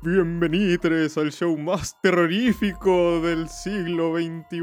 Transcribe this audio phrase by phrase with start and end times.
[0.00, 4.58] Bienvenidos al show más terrorífico del siglo XXI.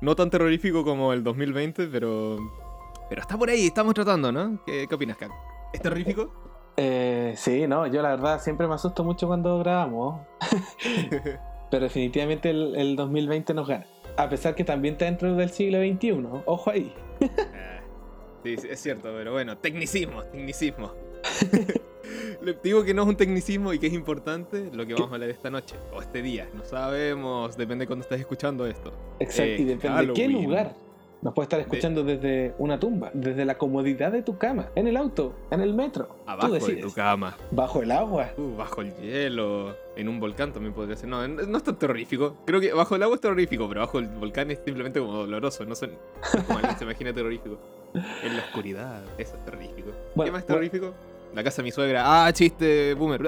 [0.00, 2.38] No tan terrorífico como el 2020, pero.
[3.10, 4.64] Pero está por ahí, estamos tratando, ¿no?
[4.64, 5.30] ¿Qué, qué opinas, Kat?
[5.74, 6.32] ¿Es terrorífico?
[6.78, 10.22] Eh, sí, no, yo la verdad siempre me asusto mucho cuando grabamos.
[11.70, 13.84] Pero definitivamente el, el 2020 nos gana.
[14.16, 16.26] A pesar que también está dentro del siglo XXI.
[16.46, 16.94] Ojo ahí.
[18.44, 20.92] Sí, es cierto, pero bueno, tecnicismo, tecnicismo.
[22.42, 25.14] Le digo que no es un tecnicismo y que es importante lo que vamos a
[25.14, 26.46] hablar esta noche o este día.
[26.54, 28.92] No sabemos, depende de cuando estés escuchando esto.
[29.18, 30.44] Exacto, Eh, y depende de qué Halloween.
[30.44, 30.74] lugar.
[31.22, 34.96] Nos puede estar escuchando desde una tumba, desde la comodidad de tu cama, en el
[34.98, 36.16] auto, en el metro.
[36.26, 38.28] Abajo Tú de tu cama, Bajo el agua.
[38.36, 41.08] uh, bajo el hielo, en un volcán también podría ser.
[41.08, 42.36] No, no es tan terrorífico.
[42.44, 45.64] Creo que bajo el agua es terrorífico, pero bajo el volcán es simplemente como doloroso.
[45.64, 45.80] No es
[46.46, 47.58] como alguien se imagina terrorífico.
[47.94, 49.90] En la oscuridad, eso es terrorífico.
[49.90, 50.46] ¿Qué más es bueno.
[50.46, 50.94] terrorífico?
[51.34, 52.02] La casa de mi suegra.
[52.26, 53.22] Ah, chiste, boomer.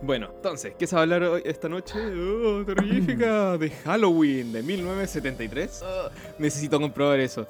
[0.00, 1.94] Bueno, entonces, ¿qué se va a hablar hoy, esta noche?
[1.98, 5.82] Oh, terrorífica, de Halloween de 1973.
[5.84, 7.46] Oh, necesito comprobar eso.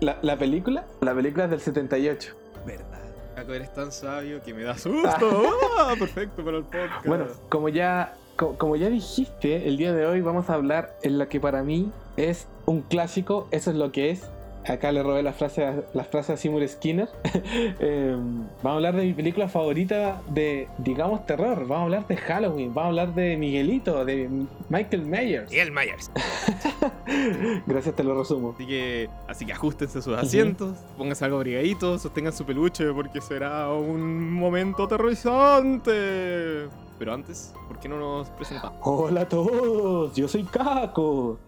[0.00, 2.34] La, la película, la película es del 78.
[2.66, 2.86] ¿Verdad?
[3.34, 5.42] Caco, eres tan sabio que me da susto.
[5.78, 7.06] Ah, perfecto para el podcast.
[7.06, 11.18] Bueno, como ya, co- como ya dijiste, el día de hoy vamos a hablar en
[11.18, 14.28] lo que para mí es un clásico, eso es lo que es.
[14.68, 17.08] Acá le robé la frase, a- la frase a Seymour Skinner.
[17.84, 21.58] Eh, vamos a hablar de mi película favorita de, digamos, terror.
[21.66, 22.68] Vamos a hablar de Halloween.
[22.72, 24.28] Vamos a hablar de Miguelito, de
[24.68, 25.50] Michael Myers.
[25.50, 26.10] Miguel Myers.
[27.66, 28.52] Gracias, te lo resumo.
[28.54, 33.68] Así que, así que ajustense sus asientos, pónganse algo abrigaditos, sostengan su peluche porque será
[33.72, 36.68] un momento aterrorizante.
[36.98, 38.78] Pero antes, ¿por qué no nos presentamos?
[38.82, 41.38] Hola a todos, yo soy Kako.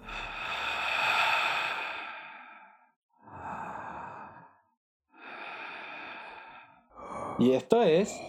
[7.39, 8.21] Y esto es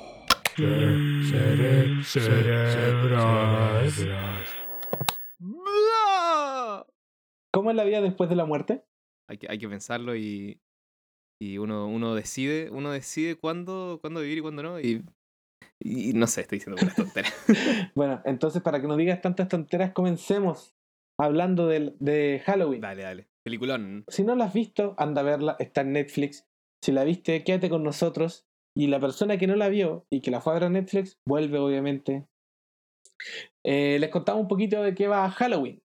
[5.40, 6.86] ¡Bla!
[7.54, 8.84] ¿Cómo es la vida después de la muerte?
[9.30, 10.60] Hay que, hay que pensarlo y,
[11.42, 14.80] y uno, uno decide, uno decide cuándo, cuándo vivir y cuándo no.
[14.80, 15.04] Y,
[15.80, 17.34] y no sé, estoy diciendo puras tonteras.
[17.96, 20.76] Bueno, entonces para que no digas tantas tonteras, comencemos
[21.20, 22.82] hablando del- de, Halloween.
[22.82, 23.28] dale, dale.
[23.44, 24.04] Peliculón.
[24.08, 26.48] Si no la has visto, anda a verla, está en Netflix.
[26.84, 28.48] Si la viste, quédate con nosotros.
[28.76, 31.18] Y la persona que no la vio y que la fue a ver a Netflix,
[31.26, 32.28] vuelve obviamente.
[33.64, 35.82] Eh, les contamos un poquito de qué va Halloween.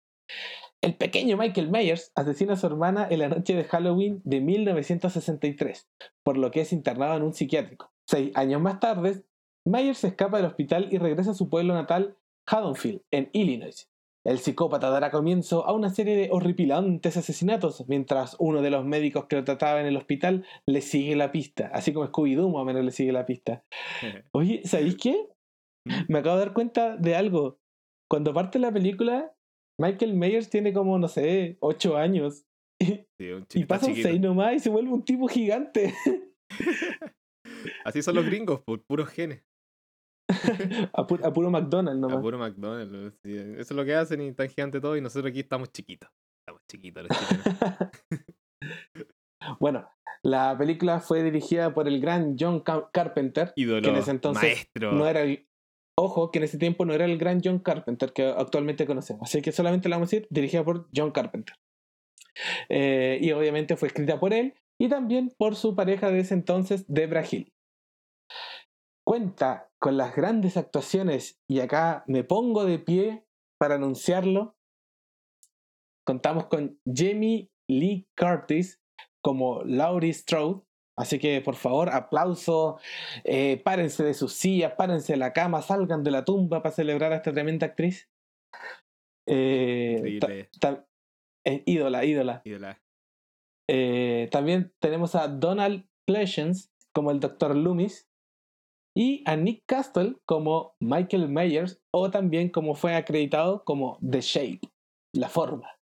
[0.82, 5.90] El pequeño Michael Myers asesina a su hermana en la noche de Halloween de 1963,
[6.24, 7.92] por lo que es internado en un psiquiátrico.
[8.08, 9.24] Seis años más tarde,
[9.66, 12.18] Myers escapa del hospital y regresa a su pueblo natal,
[12.48, 13.90] Haddonfield, en Illinois.
[14.26, 19.26] El psicópata dará comienzo a una serie de horripilantes asesinatos, mientras uno de los médicos
[19.26, 22.66] que lo trataba en el hospital le sigue la pista, así como Scooby-Doo más o
[22.66, 23.64] menos le sigue la pista.
[24.34, 25.30] Oye, ¿sabéis qué?
[26.08, 27.60] Me acabo de dar cuenta de algo.
[28.10, 29.34] Cuando parte la película,
[29.80, 32.46] Michael Myers tiene como, no sé, 8 años.
[32.80, 32.86] Y,
[33.20, 34.10] Sí, un y pasan chiquito.
[34.10, 35.94] 6 nomás y se vuelve un tipo gigante.
[37.86, 39.44] Así son los gringos, por puros genes.
[40.94, 42.22] a, pu- a puro McDonald's A nomás.
[42.22, 43.18] puro McDonald's.
[43.24, 46.10] sí, Eso es lo que hacen y están gigantes todos y nosotros aquí estamos chiquitos.
[46.42, 47.92] Estamos chiquitos los chilenos.
[49.60, 49.90] bueno,
[50.24, 53.54] la película fue dirigida por el gran John Car- Carpenter.
[53.56, 54.92] Ídolo, Que en ese entonces maestro.
[54.94, 55.46] no era el.
[55.98, 59.24] Ojo, que en ese tiempo no era el gran John Carpenter que actualmente conocemos.
[59.24, 61.56] Así que solamente la vamos a decir dirigida por John Carpenter.
[62.70, 66.86] Eh, y obviamente fue escrita por él y también por su pareja de ese entonces,
[66.88, 67.52] Debra Hill.
[69.10, 73.26] Cuenta con las grandes actuaciones, y acá me pongo de pie
[73.58, 74.56] para anunciarlo.
[76.06, 78.80] Contamos con Jamie Lee Curtis
[79.24, 80.62] como Laurie Strode.
[80.96, 82.78] Así que por favor, aplauso,
[83.24, 87.12] eh, párense de sus sillas, párense de la cama, salgan de la tumba para celebrar
[87.12, 88.12] a esta tremenda actriz.
[89.26, 90.20] Eh,
[91.46, 92.44] eh, ídola, ídola.
[92.46, 92.80] Ídola.
[93.68, 97.56] Eh, también tenemos a Donald Pleasence como el Dr.
[97.56, 98.09] Loomis
[99.00, 104.60] y a Nick Castle como Michael Myers o también como fue acreditado como The Shape,
[105.14, 105.78] la forma.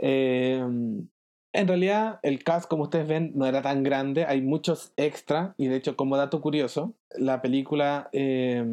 [0.00, 5.56] Eh, en realidad el cast como ustedes ven no era tan grande, hay muchos extra
[5.58, 8.64] y de hecho como dato curioso, la película eh,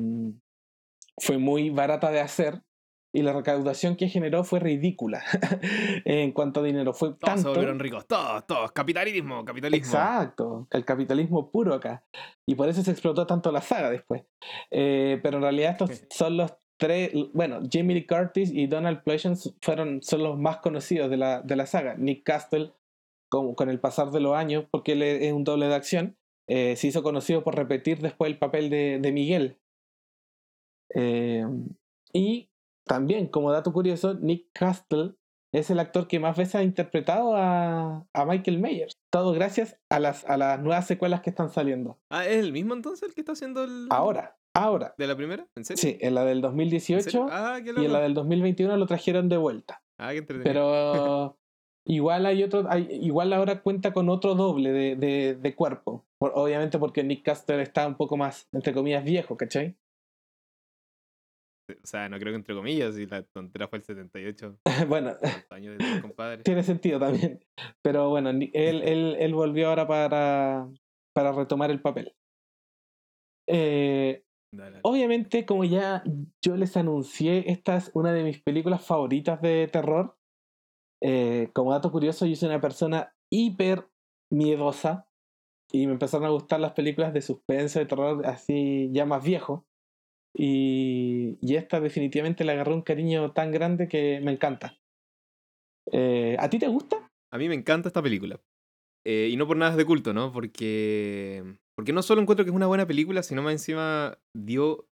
[1.18, 2.62] fue muy barata de hacer
[3.16, 5.24] y la recaudación que generó fue ridícula
[6.06, 6.94] en cuanto a dinero.
[6.94, 7.50] Fue Todos se tanto.
[7.50, 8.06] volvieron ricos.
[8.08, 8.72] Todos, todos.
[8.74, 9.86] Capitalismo, capitalismo.
[9.86, 12.04] Exacto, el capitalismo puro acá.
[12.46, 14.24] Y por eso se explotó tanto la saga después.
[14.70, 19.54] Eh, pero en realidad estos son los tres, bueno, Jamie Lee Curtis y Donald Pleasence
[19.62, 21.96] fueron, son los más conocidos de la, de la saga.
[21.96, 22.74] Nick Castle
[23.30, 26.18] con, con el pasar de los años, porque él es un doble de acción,
[26.48, 29.58] eh, se hizo conocido por repetir después el papel de, de Miguel.
[30.94, 31.46] Eh,
[32.14, 32.50] y
[32.86, 35.16] también, como dato curioso, Nick Castle
[35.52, 38.94] es el actor que más veces ha interpretado a, a Michael Myers.
[39.10, 41.98] Todo gracias a las, a las nuevas secuelas que están saliendo.
[42.10, 43.88] Ah, ¿es el mismo entonces el que está haciendo el.
[43.90, 44.94] Ahora, ahora.
[44.98, 45.48] ¿De la primera?
[45.56, 45.82] ¿En serio?
[45.82, 47.28] Sí, en la del ¿En 2018 serio?
[47.32, 49.82] Ah, qué y en la del 2021 lo trajeron de vuelta.
[49.98, 50.44] Ah, qué entretenido.
[50.44, 51.38] Pero
[51.86, 56.06] igual hay otro, hay, igual ahora cuenta con otro doble de, de, de cuerpo.
[56.18, 59.78] Por- obviamente porque Nick Castle está un poco más, entre comillas, viejo, ¿cachai?
[61.84, 64.60] O sea, no creo que entre comillas, si la tontera fue el 78.
[64.88, 66.44] bueno, los años de mi compadre.
[66.44, 67.40] tiene sentido también.
[67.82, 70.70] Pero bueno, él, él, él volvió ahora para,
[71.14, 72.14] para retomar el papel.
[73.48, 74.80] Eh, Dale, dale.
[74.84, 76.04] obviamente, como ya
[76.44, 80.18] yo les anuncié, esta es una de mis películas favoritas de terror.
[81.04, 83.88] Eh, como dato curioso, yo soy una persona hiper
[84.32, 85.08] miedosa
[85.72, 89.66] y me empezaron a gustar las películas de suspenso, de terror, así ya más viejo.
[90.38, 94.78] Y, y esta definitivamente le agarré un cariño tan grande que me encanta.
[95.92, 97.10] Eh, ¿A ti te gusta?
[97.32, 98.40] A mí me encanta esta película.
[99.06, 100.32] Eh, y no por nada es de culto, ¿no?
[100.32, 101.44] Porque,
[101.76, 104.88] porque no solo encuentro que es una buena película, sino más encima dio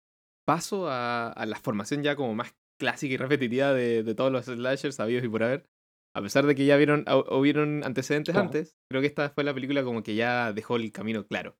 [0.46, 4.46] paso a, a la formación ya como más clásica y repetitiva de, de todos los
[4.46, 5.66] slashers sabidos y por haber.
[6.14, 8.46] A pesar de que ya vieron, hu- hubieron antecedentes Claro.
[8.46, 11.56] antes, creo que esta fue la película como que ya dejó el camino claro.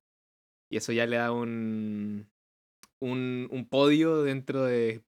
[0.69, 2.29] Y eso ya le da un,
[3.01, 5.03] un, un podio dentro de,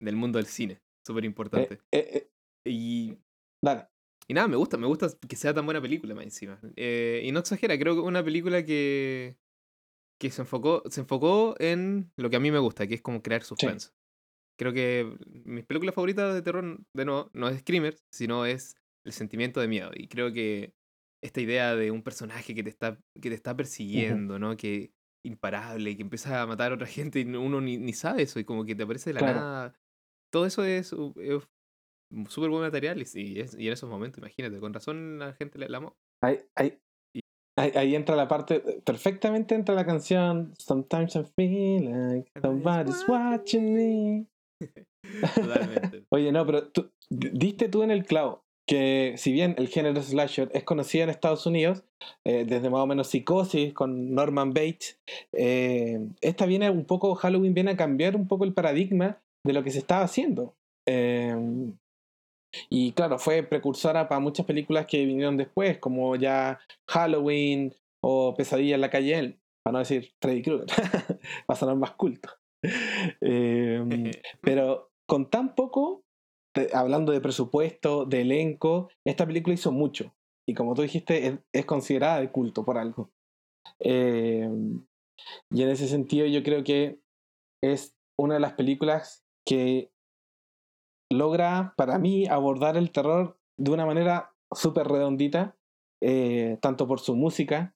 [0.00, 0.80] del mundo del cine.
[1.06, 1.74] Súper Eh, importante.
[1.92, 2.30] eh, eh,
[2.66, 3.18] Y
[3.62, 3.88] dale.
[4.28, 6.58] y nada, me gusta, me gusta que sea tan buena película más encima.
[6.76, 9.36] Y no exagera, creo que una película que,
[10.20, 13.22] que se, enfocó, se enfocó en lo que a mí me gusta, que es como
[13.22, 13.90] crear suspenso.
[14.58, 15.14] Creo que
[15.44, 19.66] mis películas favoritas de terror, de nuevo, no es Screamer, sino es el sentimiento de
[19.68, 19.90] miedo.
[19.94, 20.72] Y creo que
[21.22, 24.56] esta idea de un personaje que te está, que te está persiguiendo, ¿no?
[24.56, 24.93] Que
[25.24, 28.44] imparable, que empieza a matar a otra gente y uno ni, ni sabe eso, y
[28.44, 29.40] como que te aparece de la Claro.
[29.40, 29.74] nada.
[30.30, 34.72] Todo eso es, súper buen material y, y es- y en esos momentos, imagínate, con
[34.72, 35.96] razón la gente le amó.
[36.22, 36.78] Ahí, ahí,
[37.56, 43.74] ahí, ahí entra la parte, perfectamente entra la canción Sometimes I feel like somebody's watching
[43.74, 44.26] me.
[45.34, 46.04] Totalmente.
[46.10, 50.50] Oye, no, pero tú, diste tú en el clavo que si bien el género slasher
[50.54, 51.84] es conocido en Estados Unidos,
[52.24, 54.98] eh, desde más o menos Psicosis con Norman Bates,
[55.32, 59.62] eh, esta viene un poco, Halloween viene a cambiar un poco el paradigma de lo
[59.62, 60.54] que se estaba haciendo.
[60.86, 61.34] Eh,
[62.70, 68.76] y claro, fue precursora para muchas películas que vinieron después, como ya Halloween o Pesadilla
[68.76, 70.66] en la calle para no decir Freddy Krueger,
[71.46, 72.30] para sonar más culto.
[73.20, 73.82] Eh,
[74.40, 76.04] pero con tan poco,
[76.72, 80.14] hablando de presupuesto, de elenco, esta película hizo mucho.
[80.46, 83.10] Y como tú dijiste, es, es considerada de culto por algo.
[83.80, 84.48] Eh,
[85.50, 87.00] y en ese sentido yo creo que
[87.62, 89.90] es una de las películas que
[91.10, 95.56] logra, para mí, abordar el terror de una manera súper redondita,
[96.02, 97.74] eh, tanto por su música,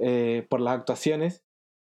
[0.00, 1.44] eh, por las actuaciones,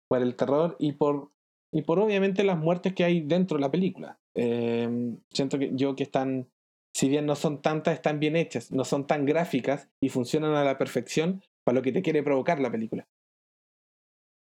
[0.08, 1.30] por el terror y por
[1.72, 4.19] y por obviamente las muertes que hay dentro de la película.
[4.34, 6.48] Eh, siento que yo que están,
[6.94, 10.64] si bien no son tantas, están bien hechas, no son tan gráficas y funcionan a
[10.64, 13.08] la perfección para lo que te quiere provocar la película.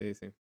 [0.00, 0.32] Sí, sí.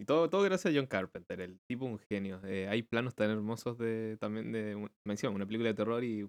[0.00, 2.40] Y todo, todo gracias a John Carpenter, el tipo un genio.
[2.44, 6.04] Eh, hay planos tan hermosos de también de un- me encima, una película de terror
[6.04, 6.24] y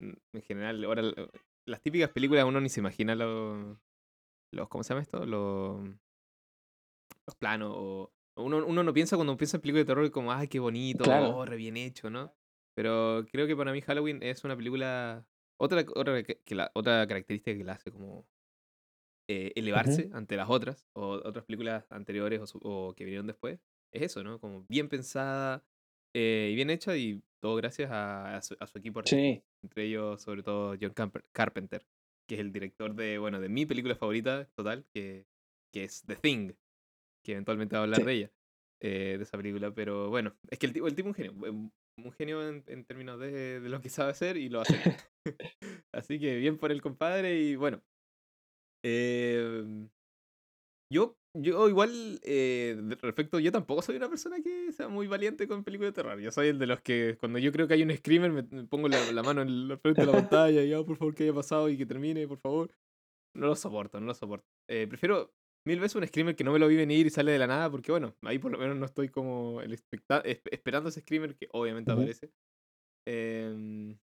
[0.00, 1.14] mm, en general, ahora l-
[1.66, 3.78] las típicas películas uno ni se imagina los,
[4.52, 5.26] los ¿cómo se llama esto?
[5.26, 5.80] Los,
[7.26, 10.48] los planos o uno, uno no piensa cuando piensa en películas de terror como, ay,
[10.48, 11.36] qué bonito, Claro.
[11.36, 12.34] oh, re bien hecho, ¿no?
[12.74, 15.26] Pero creo que para mí Halloween es una película
[15.60, 18.26] otra otra que, la, otra característica que la hace como
[19.28, 23.58] eh, elevarse ante las otras o otras películas anteriores o, que vinieron después
[23.92, 24.38] es eso, ¿no?
[24.38, 25.64] Como bien pensada
[26.14, 29.20] eh, y bien hecha y todo gracias a, a su, a su equipo artístico.
[29.20, 31.84] Sí, Entre ellos, sobre todo, John Camper- Carpenter,
[32.28, 35.26] que es el director de, bueno, de mi película favorita total, que,
[35.72, 36.52] que es The Thing,
[37.28, 38.06] que eventualmente va a hablar Sí.
[38.06, 38.30] de ella,
[38.82, 39.70] eh, de esa película.
[39.74, 41.32] Pero bueno, es que el tipo, el tipo es un genio,
[41.98, 44.74] un genio en, en términos de, de lo que sabe hacer y lo hace.
[45.94, 47.82] Así que bien por el compadre y bueno.
[48.84, 49.88] eh,
[50.90, 55.62] yo, yo igual, eh, respecto, yo tampoco soy una persona que sea muy valiente con
[55.64, 56.18] películas de terror.
[56.18, 58.64] Yo soy el de los que cuando yo creo que hay un screamer me, me
[58.64, 61.24] pongo la, la mano en la frente de la pantalla y, "Ah, por favor, que
[61.24, 62.70] haya pasado y que termine, por favor.
[63.36, 64.46] No lo soporto, no lo soporto.
[64.68, 65.30] Eh, prefiero
[65.64, 67.70] mil veces un screamer que no me lo vi venir y sale de la nada
[67.70, 69.72] porque, bueno, ahí por lo menos no estoy como el
[70.50, 72.32] esperando ese screamer que obviamente aparece.
[73.06, 73.98] Em,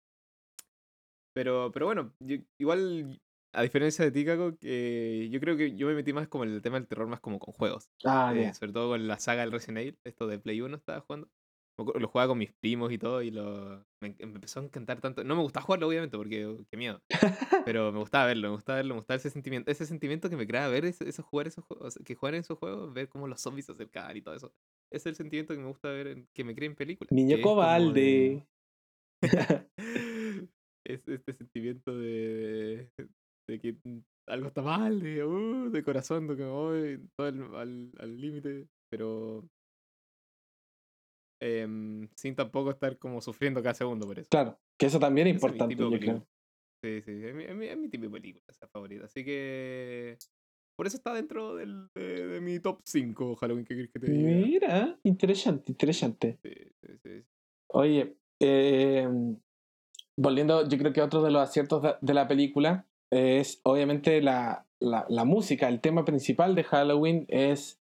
[1.33, 3.21] pero, pero bueno, yo- igual
[3.53, 6.51] a diferencia de ti, Caco, que yo creo que yo me metí más como en
[6.53, 7.91] el tema del terror, más como con juegos.
[8.05, 11.01] Ah, Eh, sobre todo con la saga del Resident Evil, esto de Play 1 estaba
[11.01, 11.29] jugando.
[11.85, 15.25] Lo jugaba con mis primos y todo, y lo, me, empezó a encantar tanto.
[15.25, 17.01] No me gustaba jugarlo, obviamente, porque uh, qué miedo.
[17.73, 20.47] Pero me gustaba verlo, me gustaba verlo, me gustaba ese sentimiento, ese sentimiento que me
[20.47, 23.67] crea ver esos jugar esos juegos, que jugar en esos juegos, ver cómo los zombies
[23.67, 24.53] se acercan y todo eso.
[24.93, 27.13] Ese es el sentimiento que me gusta ver, en- que me crea en películas.
[27.13, 28.01] Niño cobalde.
[28.01, 28.47] de-
[30.87, 32.91] es este sentimiento de,
[33.49, 33.77] de que
[34.27, 38.69] algo está mal, de, uh, de corazón, de que voy todo el- al al límite,
[38.91, 39.45] pero
[41.41, 44.29] em, sin tampoco estar como sufriendo cada segundo por eso.
[44.31, 46.27] Claro, que eso también es es mi importante, yo creo.
[46.83, 49.05] Sí, sí, es mi, es mi- es mi tipo de película, esa favorita.
[49.05, 50.17] Así que
[50.77, 54.11] por eso está dentro del, de, de mi top 5 Halloween, ¿qué quieres que te
[54.11, 54.47] diga?
[54.47, 56.39] Mira, interesante, interesante.
[56.43, 57.25] Sí, sí, sí.
[57.69, 59.07] Oye, eh,
[60.17, 64.67] volviendo, yo creo que otro de los aciertos de, de la película es obviamente la,
[64.79, 65.69] la, la música.
[65.69, 67.80] El tema principal de Halloween es.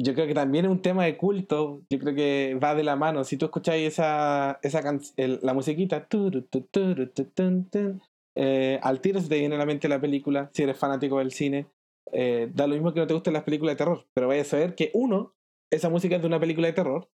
[0.00, 1.82] Yo creo que también es un tema de culto.
[1.90, 3.24] Yo creo que va de la mano.
[3.24, 7.68] Si tú escucháis esa, esa can- el- la musiquita, turu, turu, tun,
[8.36, 10.50] eh, al tiro se te viene a la mente la película.
[10.54, 11.66] Si eres fanático del cine,
[12.10, 14.06] Eh, da lo mismo que no te gusten las películas de terror.
[14.14, 15.34] Pero vaya a saber que, uno,
[15.70, 17.10] esa música es de una película de terror.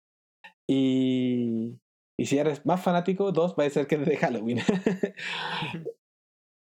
[0.68, 1.78] Y,
[2.20, 4.58] y si eres más fanático, dos, va a ser que es de Halloween.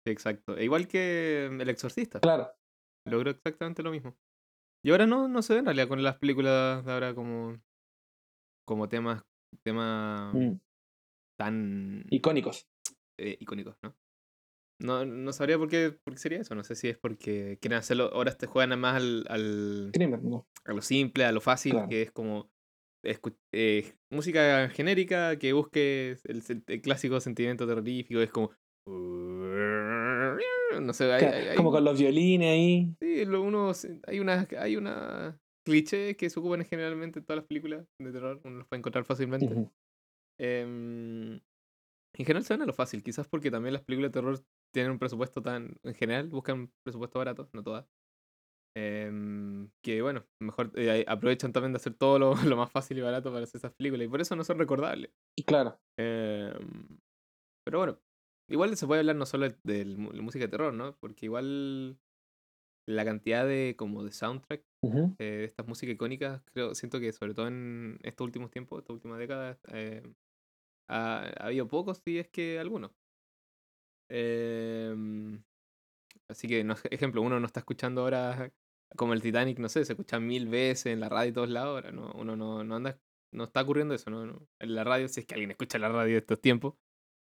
[0.06, 0.56] Exacto.
[0.56, 2.20] E igual que El Exorcista.
[2.20, 2.50] claro.
[3.06, 4.14] Logró exactamente lo mismo.
[4.84, 7.58] Y ahora no, no se ve en realidad con las películas de ahora como,
[8.66, 9.22] como temas,
[9.62, 10.52] temas Mm,
[11.38, 12.66] tan Icónicos.
[13.18, 13.96] eh, icónicos, ¿no?
[14.80, 16.54] No, no sabría por qué, por qué sería eso.
[16.54, 18.10] No sé si es porque quieren hacerlo.
[18.12, 20.46] Ahora te juegan más al, al, Crimen, ¿no?
[20.64, 21.88] a lo simple, a lo fácil, Claro.
[21.88, 22.50] que es como
[23.52, 28.20] eh, música genérica que busque el clásico sentimiento terrorífico.
[28.20, 28.50] Es como.
[30.80, 32.94] No sé, hay, Claro, hay- hay- Como con los violines ahí.
[33.00, 33.72] Sí, lo uno,
[34.06, 38.40] hay una, hay una cliché que se ocupan generalmente en todas las películas de terror,
[38.44, 39.46] uno los puede encontrar fácilmente.
[40.38, 41.40] Em, en
[42.26, 44.40] general suena lo fácil, quizás porque también las películas de terror
[44.72, 47.86] tienen un presupuesto tan, en general buscan presupuesto barato, no todas.
[48.76, 53.02] Em, que bueno, mejor eh, aprovechan también de hacer todo lo, lo más fácil y
[53.02, 55.12] barato para hacer esas películas y por eso no son recordables.
[55.46, 55.78] Claro.
[55.96, 56.98] Em,
[57.64, 57.98] pero bueno,
[58.48, 60.96] igual se puede hablar no solo de, la música de terror, ¿no?
[60.98, 61.98] Porque igual
[62.86, 64.62] la cantidad de como de soundtrack
[65.18, 68.92] eh, de estas músicas icónicas, creo, siento que sobre todo en estos últimos tiempos, esta
[68.92, 70.02] última década, eh,
[70.88, 72.92] ha, ha habido pocos, si es que algunos.
[74.10, 75.42] Em,
[76.28, 78.52] así que, no, ejemplo, uno no está escuchando ahora
[78.96, 81.74] como el Titanic, no sé, se escucha mil veces en la radio y todos lados,
[81.76, 82.98] ahora no, uno no, no anda,
[83.32, 84.46] no está ocurriendo eso, no, no.
[84.60, 86.74] En la radio, si es que alguien escucha la radio de estos tiempos.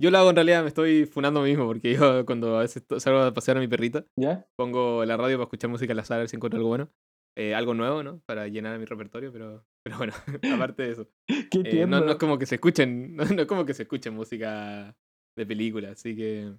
[0.02, 3.20] Yo lo hago en realidad, me estoy funando mismo, porque yo cuando a veces salgo
[3.20, 4.48] a pasear a mi perrita, ¿Ya?
[4.56, 6.90] pongo la radio para escuchar música al azar, a ver si encuentro algo bueno.
[7.38, 8.20] Eh, algo nuevo, ¿no?
[8.26, 10.14] Para llenar mi repertorio, pero, pero bueno,
[10.56, 11.08] aparte de eso.
[11.28, 13.84] Qué eh, no, no es como que se escuchen, no, no es como que se
[13.84, 14.98] escuchen música
[15.38, 16.52] de película, así que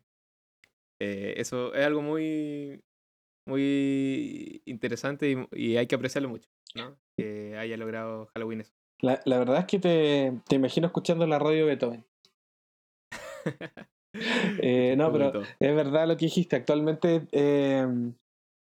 [1.01, 2.81] eh, eso es algo muy,
[3.49, 6.97] muy interesante y, y hay que apreciarlo mucho, ¿no?
[7.19, 8.73] Que haya logrado Halloween eso.
[9.01, 12.07] La, la verdad es que te, te imagino escuchando la radio Beethoven.
[14.63, 16.55] Eh, no, pero es verdad lo que dijiste.
[16.57, 17.87] Actualmente eh,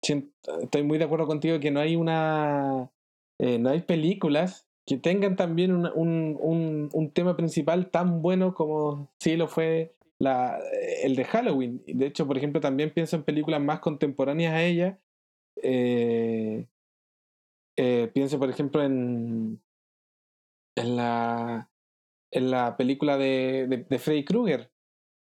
[0.02, 2.90] estoy muy de acuerdo contigo que no hay una.
[3.40, 8.54] eh, no hay películas que tengan también una- un, un, un tema principal tan bueno
[8.56, 10.60] como sí lo fue la,
[11.04, 11.84] el de Halloween.
[11.86, 15.00] De hecho, por ejemplo, también pienso en películas más contemporáneas a ella.
[18.14, 19.62] Pienso, por ejemplo, en,
[20.76, 21.70] en la
[22.32, 24.72] en la película de, de, Freddy Krueger.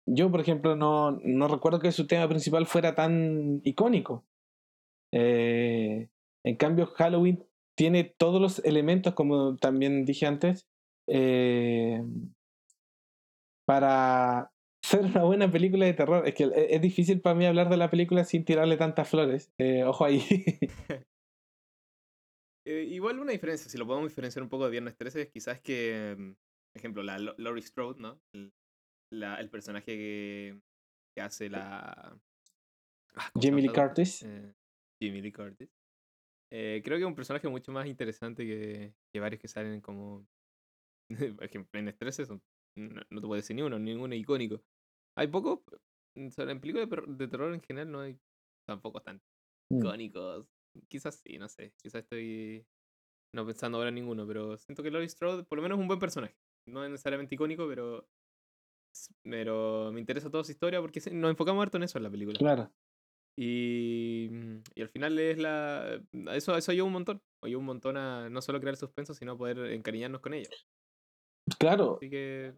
[0.07, 4.25] Yo, por ejemplo, no, no recuerdo que su tema principal fuera tan icónico.
[5.13, 6.09] Eh,
[6.45, 10.67] en cambio, Halloween tiene todos los elementos, como también dije antes,
[11.07, 12.01] eh,
[13.65, 14.51] para
[14.81, 16.27] ser una buena película de terror.
[16.27, 19.51] Es que es, difícil para mí hablar de la película sin tirarle tantas flores.
[19.57, 20.23] Eh, ojo ahí.
[22.65, 26.15] Igual una diferencia, si lo podemos diferenciar un poco de Viernes 13, es quizás que,
[26.17, 26.31] mm,
[26.77, 28.21] ejemplo, la Laurie Strode, ¿no?
[28.33, 28.53] El,
[29.11, 30.61] la- el personaje que,
[31.15, 32.19] que hace la...
[33.15, 34.23] ah, ¿cómo se Jamie Lee Curtis.
[34.23, 34.53] Eh,
[35.01, 35.69] Jamie Lee Curtis.
[36.51, 40.27] Eh, creo que es un personaje mucho más interesante que, que varios que salen como...
[41.37, 42.41] por ejemplo, 13 son,
[42.77, 44.61] no, no te puedo decir ni uno, ninguno icónico.
[45.17, 45.59] Hay pocos,
[46.15, 48.19] mm, sobre- en películas de, de terror en general no hay
[48.67, 49.21] tampoco tan
[49.69, 49.79] Mm.
[49.79, 50.47] icónicos.
[50.87, 51.73] Quizás sí, no sé.
[51.81, 52.65] Quizás estoy
[53.33, 55.87] no pensando ahora en ninguno, pero siento que Laurie Strode por lo menos es un
[55.87, 56.37] buen personaje.
[56.67, 58.07] No es necesariamente icónico, pero
[59.23, 62.37] pero me interesa toda su historia porque nos enfocamos harto en eso en la película.
[62.37, 62.71] Claro.
[63.35, 64.29] Y,
[64.73, 66.01] y al final es la.
[66.33, 67.21] Eso, eso ayuda un montón.
[67.43, 70.49] Ayuda un montón a no solo crear suspenso, sino a poder encariñarnos con ella.
[71.59, 71.97] Claro.
[71.97, 72.53] Así que.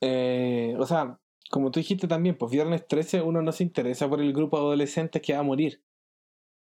[0.00, 1.18] Eh, o sea,
[1.50, 4.64] como tú dijiste también, pues viernes 13 uno no se interesa por el grupo de
[4.64, 5.82] adolescentes que va a morir.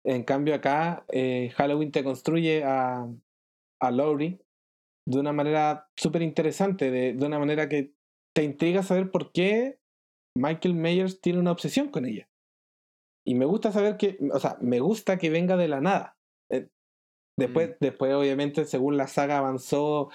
[0.07, 3.09] En cambio acá eh, Halloween te construye a,
[3.81, 4.44] a Laurie
[5.07, 7.93] de una manera súper interesante, de, de, una manera que
[8.35, 9.79] te intriga saber por qué
[10.37, 12.29] Michael Myers tiene una obsesión con ella.
[13.27, 16.17] Y me gusta saber que, o sea, me gusta que venga de la nada.
[16.51, 16.69] Eh,
[17.39, 17.73] después, mm.
[17.81, 20.11] después obviamente, según la saga avanzó,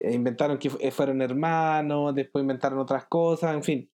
[0.00, 3.90] eh, inventaron que fueron hermanos, después inventaron otras cosas, en fin.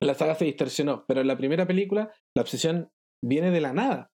[0.00, 2.90] La saga se distorsionó, pero en la primera película la obsesión
[3.22, 4.09] viene de la nada.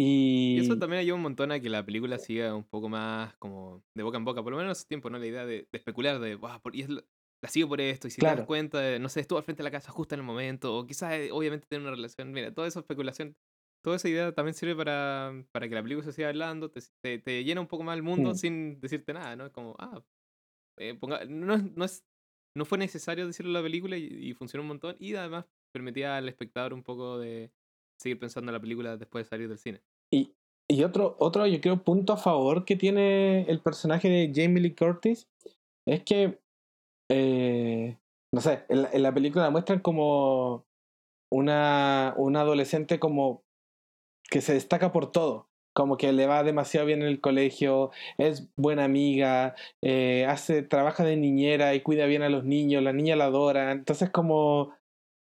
[0.00, 0.60] Y...
[0.60, 4.04] eso también ayuda un montón a que la película siga un poco más como de
[4.04, 5.18] boca en boca, por lo menos en ese tiempo, ¿no?
[5.18, 7.02] La idea de, especular de, wow, y es la,
[7.48, 9.72] sigo por esto, y si te das cuenta, no sé, estuvo al frente de la
[9.72, 12.78] casa justo en el momento, o quizás eh, obviamente tiene una relación, mira, toda esa
[12.78, 13.36] especulación,
[13.82, 17.42] toda esa idea también sirve para, para que la película se siga hablando, te, te,
[17.42, 18.34] llena un poco más el mundo mm.
[18.36, 19.46] sin decirte nada, ¿no?
[19.46, 20.00] Es como, ah,
[20.76, 22.04] eh, ponga, no, no, es,
[22.56, 26.16] no fue necesario decirlo en la película y, y funcionó un montón, y además permitía
[26.16, 27.50] al espectador un poco de
[27.98, 29.82] seguir pensando en la película después de salir del cine.
[30.10, 30.32] Y,
[30.68, 34.74] y otro, otro, yo creo, punto a favor que tiene el personaje de Jamie Lee
[34.74, 35.28] Curtis
[35.86, 36.38] es que,
[37.10, 37.98] eh,
[38.32, 40.66] no sé, en la, película la muestran como
[41.30, 43.42] una, una adolescente como
[44.30, 45.48] que se destaca por todo
[45.78, 51.04] como que le va demasiado bien en el colegio, es buena amiga, eh, hace, trabaja
[51.04, 53.70] de niñera y cuida bien a los niños, las niñas la adoran.
[53.70, 54.74] Entonces, como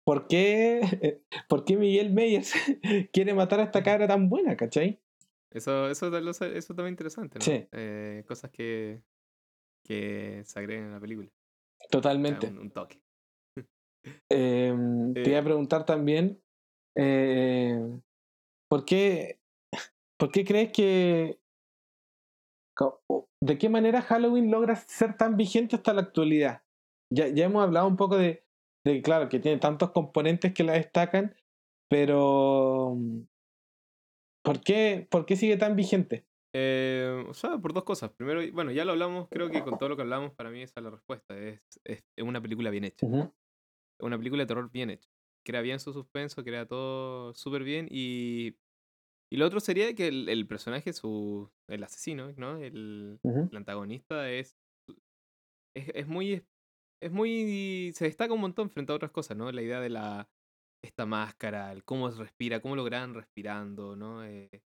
[0.05, 0.79] ¿por qué,
[1.49, 2.53] ¿por qué Miguel Meyers
[3.11, 5.01] quiere matar a esta cara tan buena, cachai?
[5.51, 7.45] Eso, eso, eso, también interesante, ¿no?
[7.45, 7.67] Sí.
[7.71, 9.01] Eh, cosas que,
[9.83, 11.29] que se agregan en la película.
[11.89, 12.47] Totalmente.
[12.47, 13.01] Un, toque.
[14.29, 15.43] Em, te iba a eh.
[15.43, 16.39] preguntar también,
[16.95, 17.79] eh,
[18.69, 19.39] ¿por, qué,
[20.17, 21.39] ¿por qué crees que...
[23.41, 26.63] ¿De qué manera Halloween logra ser tan vigente hasta la actualidad?
[27.11, 28.44] Ya, ya hemos hablado un poco de,
[29.03, 31.35] claro, que tiene tantos componentes que la destacan,
[31.89, 33.21] pero mm,
[34.43, 36.25] ¿por qué, por qué sigue tan vigente?
[36.53, 38.11] Eh, o sea, por dos cosas.
[38.11, 40.79] Primero, bueno, ya lo hablamos, creo que con todo lo que hablamos, para mí esa
[40.79, 41.37] es la respuesta.
[41.37, 43.05] Es, es, una película bien hecha.
[43.99, 45.09] Una película de terror bien hecha.
[45.43, 47.87] Crea bien su suspenso, crea todo súper bien.
[47.91, 48.55] Y,
[49.29, 52.57] y lo otro sería que el, personaje, su, el asesino, ¿no?
[52.57, 54.57] El, el antagonista es,
[55.75, 56.45] es, es, muy
[57.01, 57.91] es muy.
[57.95, 59.51] se destaca un montón frente a otras cosas, ¿no?
[59.51, 60.29] La idea de la.
[60.83, 64.23] esta máscara, el cómo respira, cómo lo gran respirando, ¿no?
[64.23, 64.63] Eh,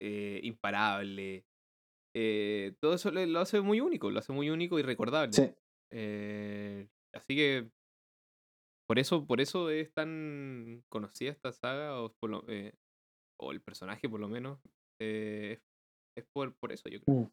[0.00, 1.44] eh, imparable.
[2.14, 5.32] Eh, todo eso lo, hace muy único, lo hace muy único y recordable.
[5.32, 5.42] Sí.
[7.12, 7.70] así que.
[8.88, 12.14] Por eso, por eso es tan conocida esta saga, o,
[13.38, 14.58] o el personaje por lo menos.
[14.98, 15.60] es
[16.32, 17.16] por, por eso, yo creo.
[17.16, 17.30] Mm.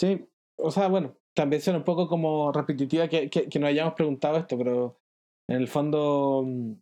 [0.00, 4.56] Sí, o sea, bueno, también suena un poco como repetitiva que, nos hayamos preguntado esto,
[4.56, 4.96] pero
[5.48, 6.72] en el fondo mm,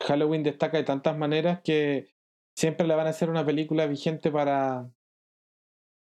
[0.00, 2.08] Halloween destaca de tantas maneras que
[2.56, 4.90] siempre le van a hacer una película vigente para,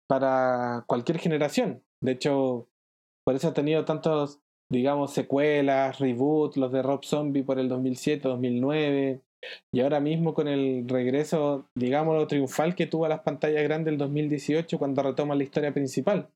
[0.07, 1.83] para cualquier generación.
[2.01, 2.67] De hecho,
[3.23, 8.27] por eso ha tenido tantos, digamos, secuelas, reboots, los de Rob Zombie por el 2007,
[8.27, 9.21] 2009,
[9.71, 13.97] y ahora mismo con el regreso, digámoslo, triunfal que tuvo a las pantallas grandes el
[13.97, 16.29] 2018 cuando retoma la historia principal.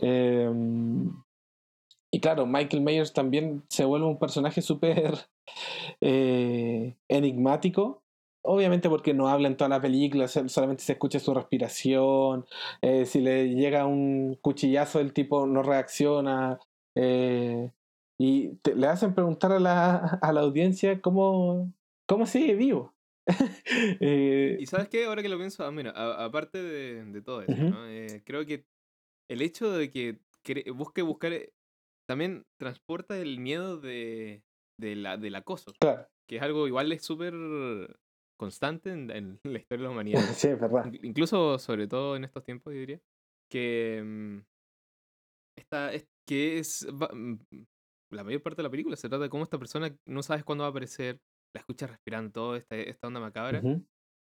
[0.00, 1.10] Em,
[2.14, 5.14] y claro, Michael Myers también se vuelve un personaje súper
[6.00, 8.02] eh, enigmático.
[8.46, 12.44] Obviamente porque no habla en toda la película, solamente se escucha su respiración.
[12.82, 16.60] Eh, si le llega un cuchillazo, el tipo no reacciona.
[16.94, 17.72] Eh,
[18.16, 21.72] y le hacen preguntar a la, a la audiencia cómo,
[22.06, 22.94] cómo sigue vivo.
[24.00, 25.90] y sabes qué, ahora que lo pienso, ah, mira,
[26.22, 27.54] aparte de, de todo eso,
[28.24, 28.66] creo que
[29.28, 30.18] el hecho de que
[30.72, 31.52] busque buscar eh,
[32.06, 34.42] también transporta el miedo de,
[34.78, 35.72] de la, del acoso.
[35.80, 36.06] Claro.
[36.28, 37.34] Que es algo igual es súper
[38.38, 40.20] constante en, la historia de la humanidad.
[40.34, 40.90] sí, verdad.
[41.02, 43.00] Incluso, sobre todo en estos tiempos, yo diría,
[43.50, 44.38] que mm,
[45.56, 47.34] esta, es, que es mm,
[48.10, 50.62] la mayor parte de la película se trata de cómo esta persona no sabes cuándo
[50.62, 51.20] va a aparecer,
[51.54, 53.62] la escuchas respirando todo, esta, esta onda macabra.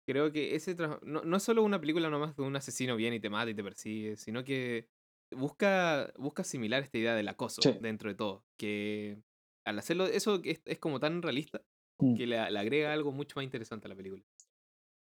[0.09, 3.21] Creo que ese no, no es solo una película nomás de un asesino viene y
[3.21, 4.89] te mata y te persigue, sino que
[5.37, 8.43] busca, busca asimilar esta idea del acoso dentro de todo.
[8.57, 9.19] Que
[9.67, 11.61] al hacerlo, eso es, es como tan realista
[11.99, 12.15] mm.
[12.15, 14.25] que le, agrega algo mucho más interesante a la película.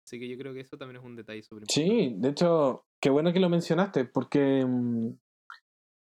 [0.06, 3.08] Así que yo creo que eso también es un detalle sobre Sí, de hecho, qué
[3.08, 5.08] bueno que lo mencionaste, porque mm,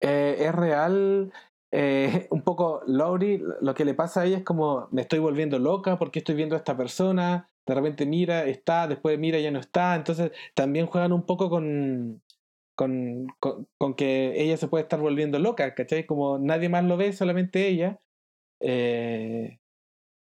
[0.02, 1.32] eh, es real
[1.72, 5.60] eh, un poco Laurie, lo que le pasa a ella es como me estoy volviendo
[5.60, 9.60] loca porque estoy viendo a esta persona, de repente mira, está, después mira, ya no
[9.60, 12.24] está, entonces también juegan un poco con,
[12.76, 16.06] con, con, que ella se puede estar volviendo loca, ¿cachai?
[16.06, 18.00] Como nadie más lo ve, solamente ella.
[18.62, 19.60] Eh,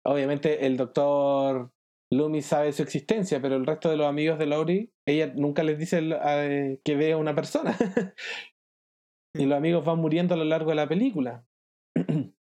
[0.04, 1.72] obviamente el doctor
[2.10, 5.78] Loomis sabe su existencia, pero el resto de los amigos de Laurie, ella nunca les
[5.78, 7.76] dice eh, que ve a una persona.
[9.34, 11.44] y los amigos van muriendo a lo largo de la película.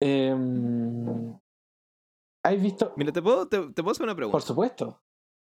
[0.00, 0.34] eh,
[2.46, 2.92] ¿Has visto?
[2.96, 4.32] Mira, ¿te puedo, te, puedo hacer una pregunta.
[4.32, 5.02] Por supuesto.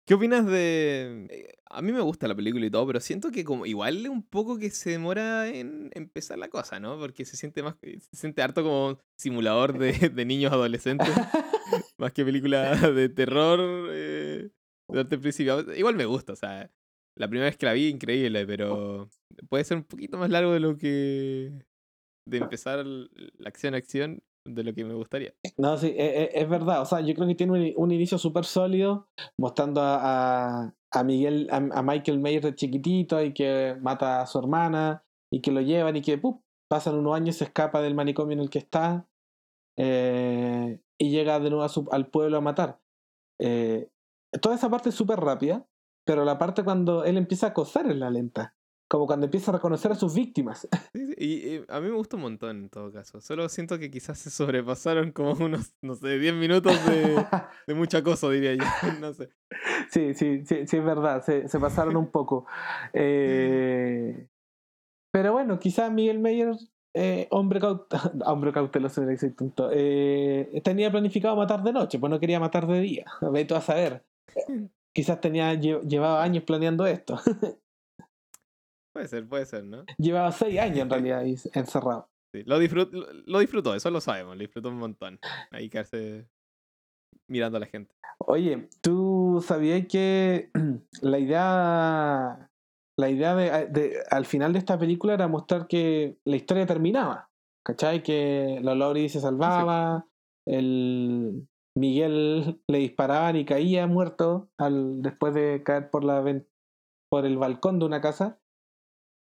[0.07, 1.29] ¿Qué opinas de.?
[1.31, 4.25] Eh, a mí me gusta la película y todo, pero siento que como igual un
[4.25, 6.99] poco que se demora en empezar la cosa, ¿no?
[6.99, 7.77] Porque se siente más.
[7.81, 11.09] Se siente harto como simulador de, de niños adolescentes.
[11.99, 13.61] más que película de terror.
[13.93, 14.51] Eh,
[14.89, 15.73] de principio.
[15.75, 16.71] Igual me gusta, o sea.
[17.17, 19.11] La primera vez que la vi, increíble, pero
[19.49, 21.53] puede ser un poquito más largo de lo que.
[22.27, 25.33] de empezar la acción-acción de lo que me gustaría.
[25.57, 26.83] No, sí, e, e, es, verdad.
[26.83, 31.83] O sea, yo creo que tiene un, inicio súper sólido, mostrando a, a Miguel, a,
[31.83, 36.03] Michael Mayer de chiquitito y que mata a su hermana y que lo llevan y
[36.03, 36.21] que
[36.69, 39.07] pasan unos años, se escapa del manicomio en el que está
[39.77, 42.81] eh, y llega de nuevo al pueblo a matar.
[43.39, 43.91] Eh,
[44.41, 45.67] toda esa parte es súper rápida,
[46.05, 48.55] pero la parte cuando él empieza a acosar es la lenta
[48.91, 50.69] como cuando empieza a reconocer a sus víctimas.
[50.93, 53.21] Sí, y, a mí me gusta un montón en todo caso.
[53.21, 57.15] Solo siento que quizás se sobrepasaron como unos, no sé, 10 minutos de,
[57.67, 58.65] de mucha cosa, diría yo.
[59.01, 59.31] No sé.
[59.91, 62.47] Sí, sí, sí, sí es verdad, se, se pasaron un poco.
[62.93, 64.27] Eh,
[65.13, 66.57] pero bueno, quizás Miguel Meyer,
[66.95, 67.61] eh, hombre,
[68.27, 69.03] hombre cauteloso,
[69.73, 73.05] eh, tenía planificado matar de noche, pues no quería matar de día.
[73.21, 74.05] Vete a saber.
[74.93, 77.21] Quizás tenía, llevaba años planeando esto.
[78.93, 79.85] Puede ser, puede ser, ¿no?
[79.99, 81.25] Llevaba seis años en realidad
[81.55, 82.09] encerrado.
[82.33, 85.19] Sí, lo, disfrutó, lo disfrutó, eso lo sabemos, lo disfrutó un montón.
[85.51, 86.29] Ahí quedarse
[87.29, 87.93] mirando a la gente.
[88.19, 90.49] Oye, ¿tú sabías que
[91.03, 92.51] la idea
[93.01, 97.31] la idea de, al final de esta película era mostrar que la historia terminaba?
[97.65, 98.03] ¿Cachai?
[98.03, 100.07] Que la Lori se salvaba,
[100.47, 106.23] el Miguel le disparaban y caía muerto al, después de caer por, la,
[107.09, 108.40] por el balcón de una casa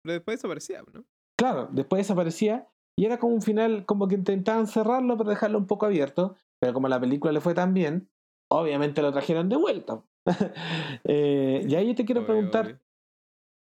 [0.03, 1.05] pero después desaparecía, ¿no?
[1.38, 5.67] Claro, después desaparecía y era como un final, como que intentaban cerrarlo pero dejarlo un
[5.67, 6.37] poco abierto.
[6.61, 8.09] Pero como la película le fue tan bien,
[8.49, 10.05] obviamente lo trajeron de vuelta.
[11.05, 12.81] eh, y ahí yo te quiero preguntar,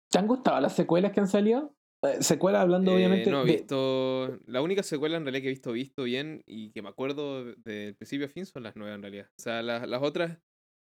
[0.10, 1.76] ¿te han gustado las secuelas que han salido?
[2.02, 4.40] Eh, secuelas hablando eh, obviamente no, he visto...
[4.48, 7.96] La única secuela en realidad que he visto, visto bien y que me acuerdo del
[7.96, 9.30] principio a fin son las nueve en realidad.
[9.38, 10.40] O sea, las, las otras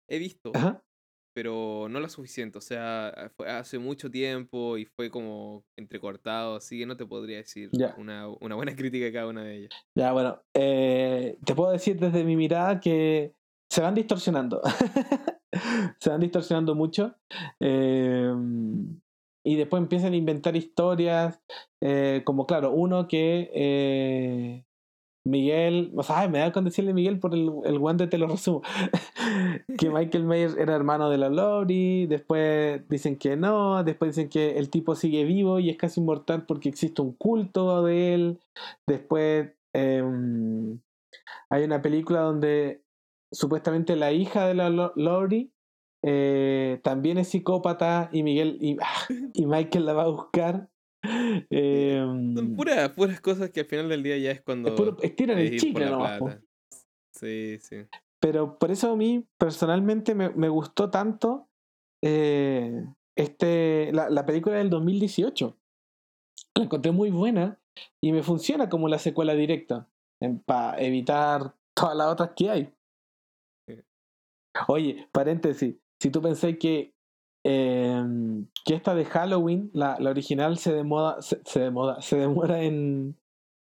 [0.09, 0.83] he visto, Ajá
[1.33, 2.57] pero no lo suficiente.
[2.57, 7.37] O sea, fue hace mucho tiempo y fue como entrecortado, así que no te podría
[7.37, 9.71] decir una, una, buena crítica de cada una de ellas.
[9.95, 13.33] Ya, bueno, eh, te puedo decir desde mi mirada que
[13.69, 14.61] se van distorsionando.
[15.99, 17.15] se van distorsionando mucho.
[17.59, 18.99] Em,
[19.45, 21.41] y después empiezan a inventar historias,
[21.81, 24.65] eh, como claro, uno que eh,
[25.25, 28.61] Miguel, o sea, me da con decirle Miguel por el, el guante, te lo resumo.
[29.77, 34.57] que Michael Myers era hermano de la Lori, después dicen que no, después dicen que
[34.57, 38.39] el tipo sigue vivo y es casi inmortal porque existe un culto de él.
[38.85, 40.79] Después em,
[41.49, 42.83] hay una película donde
[43.31, 45.53] supuestamente la hija de la Lori
[46.03, 48.77] eh, también es psicópata y Miguel y,
[49.33, 50.69] y Michael la va a buscar
[51.49, 54.69] Son em, puras, puras cosas que al final del día ya es cuando.
[54.69, 56.05] Es puro, estiran el chicle, ¿no?
[57.13, 57.85] Sí, sí.
[58.19, 61.49] Pero por eso a mí personalmente me, me gustó tanto
[62.01, 62.85] eh,
[63.17, 65.57] este, la, la, película del 2018.
[66.55, 67.59] La encontré muy buena
[68.01, 69.89] y me funciona como la secuela directa
[70.45, 72.73] para evitar todas las otras que hay.
[74.67, 76.92] Oye, paréntesis, si tú pensás que
[77.45, 83.17] Em, que esta de Halloween, la, la original, se, demoda, se, se, se demora en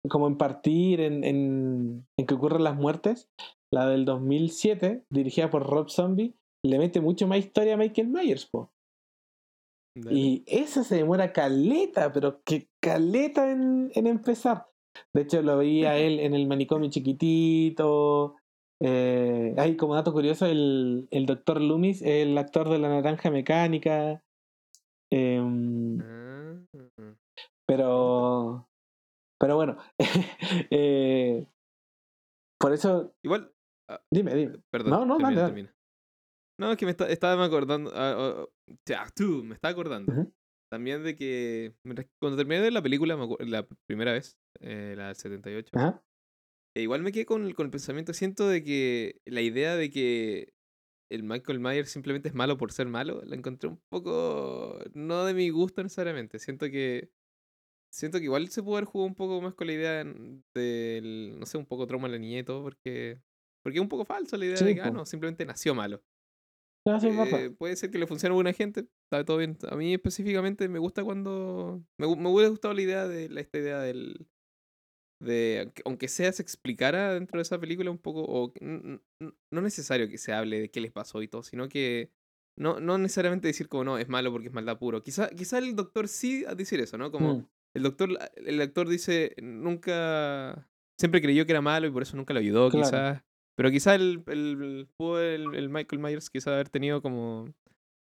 [0.09, 3.29] como en partir, en, en, en, que ocurren las muertes.
[3.73, 8.47] La del 2007, dirigida por Rob Zombie, le mete mucho más historia a Michael Myers,
[8.47, 8.73] po.
[10.11, 14.67] Y esa se demora caleta, pero que caleta en, en empezar.
[15.15, 18.37] De hecho, lo veía él en el manicomio chiquitito,
[18.83, 21.61] eh, hay como dato curioso, el, el Dr.
[21.61, 24.23] Loomis, el actor de la naranja mecánica.
[25.13, 26.65] Em, ah.
[27.67, 28.69] pero.
[29.39, 29.77] Pero bueno.
[30.71, 31.47] eh,
[32.59, 33.15] por eso.
[33.23, 33.53] Igual.
[33.91, 34.59] Ah, dime, dime.
[34.73, 34.91] Perdón.
[34.91, 35.75] No, no, termina,
[36.59, 37.91] No, es que me estaba me acordando.
[37.91, 38.49] Uh,
[39.15, 40.13] tú, me estaba acordando.
[40.71, 41.75] también de que
[42.21, 46.03] cuando terminé de ver la película, la primera vez, eh, la del 78, Ajá.
[46.75, 49.91] E igual me quedé con el, con el pensamiento, siento de que la idea de
[49.91, 50.55] que
[51.11, 55.35] el Michael Myers simplemente es malo por ser malo, la encontré un poco no de
[55.35, 56.39] mi gusto necesariamente.
[56.39, 57.11] Siento que
[57.93, 60.05] siento que igual se pudo haber jugado un poco más con la idea
[60.55, 63.21] del, no sé, un poco trauma de la niña y todo, porque
[63.63, 66.03] porque es un poco falso la idea Sí, de que ah, no, simplemente nació malo.
[66.87, 67.09] No, sí.
[67.09, 69.59] Eh, puede ser que le funcione a alguna gente, está todo bien.
[69.71, 71.85] A mí específicamente me gusta cuando.
[71.99, 74.27] Me, me hubiera gustado la idea de la, esta idea del.
[75.23, 80.17] De, aunque- sea se explicara dentro de esa película un poco, o no necesario que
[80.19, 82.11] se hable de qué les pasó y todo, sino que
[82.59, 85.03] no, no necesariamente decir como no, es malo porque es maldad puro.
[85.03, 87.11] Quizá, quizá el doctor sí a decir eso, ¿no?
[87.13, 87.47] Como Mm.
[87.77, 90.67] el doctor, el actor dice, nunca,
[90.99, 92.85] siempre creyó que era malo y por eso nunca lo ayudó, Claro.
[92.87, 93.23] quizás.
[93.57, 97.53] Pero quizá el, el, el, el Michael Myers quizá haber tenido como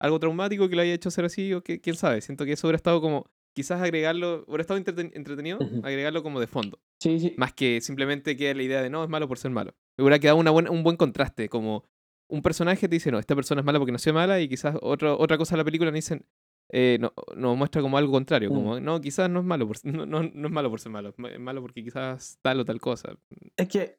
[0.01, 2.21] algo traumático que lo haya hecho ser así, o que, quién sabe.
[2.23, 6.47] Siento que eso hubiera estado como, quizás agregarlo, hubiera estado entreten- entretenido, agregarlo como de
[6.47, 6.81] fondo.
[7.03, 7.35] Sí, sí.
[7.37, 9.75] Más que simplemente queda la idea de no, es malo por ser malo.
[9.97, 11.85] Me hubiera quedado una buena, un buen contraste, como
[12.29, 15.15] un personaje te dice, no, esta persona es mala porque nació mala, y quizás otra
[15.15, 16.25] otra cosa de la película nos dicen,
[16.71, 18.55] eh, no, nos muestra como algo contrario, Mm.
[18.55, 21.09] como, no, quizás no es malo por, no, no, no es malo por ser malo,
[21.11, 23.15] es ma- es malo porque quizás tal o tal cosa.
[23.57, 23.97] Es que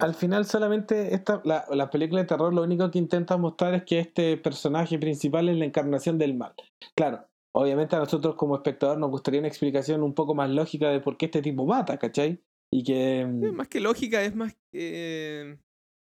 [0.00, 3.82] al final solamente esta, la, la película de terror lo único que intenta mostrar es
[3.82, 6.52] que este personaje principal es la encarnación del mal.
[6.94, 11.00] Claro, obviamente a nosotros como espectador nos gustaría una explicación un poco más lógica de
[11.00, 12.42] por qué este tipo mata, ¿cachai?
[12.72, 13.24] Y que...
[13.24, 15.58] Mm, Más que lógica, es más que...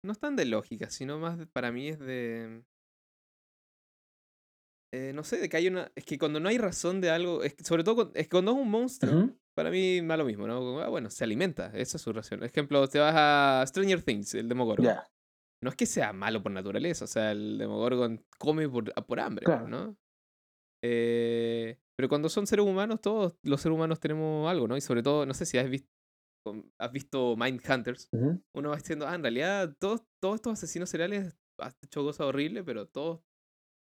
[0.06, 2.64] No es tan de lógica, sino más de- para mí es de...
[4.94, 5.92] eh, no sé, de que hay una...
[5.96, 8.32] Es que cuando no hay razón de algo, es que sobre todo cuando- es que
[8.32, 10.80] cuando es un monstruo, para mí da lo mismo, ¿no?
[10.82, 12.14] Ah, bueno, se alimenta, esa es su.
[12.14, 14.96] Por ejemplo, te vas a Stranger Things, el Demogorgon.
[15.64, 19.46] No es que sea malo por naturaleza, o sea, el Demogorgon come por, por hambre,
[19.46, 19.68] Claro.
[19.68, 19.96] ¿no?
[20.84, 24.78] Eh, pero cuando son seres humanos, todos los seres humanos tenemos algo, ¿no?
[24.78, 25.90] Y sobre todo, no sé si has visto,
[26.80, 31.36] has visto Mindhunters, ujú, uno va diciendo, ah, en realidad todos, todos estos asesinos seriales
[31.60, 33.22] han hecho cosas horribles, pero todos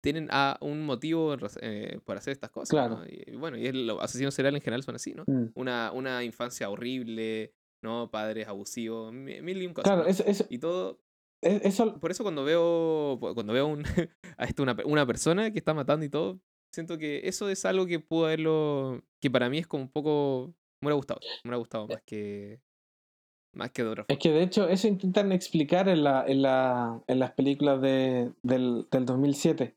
[0.03, 2.71] tienen ah, un motivo eh, por hacer estas cosas.
[2.71, 2.97] Claro.
[2.99, 3.07] ¿no?
[3.07, 5.23] Y, bueno, y los asesinos seriales en general son así, ¿no?
[5.27, 5.53] mm.
[5.55, 8.11] Una, una infancia horrible, ¿no?
[8.11, 9.91] Padres abusivos, mi- mil y un cosas.
[9.91, 10.09] Claro, ¿no?
[10.09, 11.01] eso, eso, Y todo,
[11.41, 13.85] es- eso por eso cuando veo cuando veo un,
[14.37, 16.41] a esto una, una persona que está matando y todo,
[16.73, 20.55] siento que eso es algo que pudo haberlo, que para mí es como un poco,
[20.81, 22.61] me hubiera gustado, me hubiera gustado más que,
[23.55, 27.03] más que de otra Es que de hecho eso intentan explicar en, la, en, la,
[27.07, 29.77] en las películas de, del, del 2007.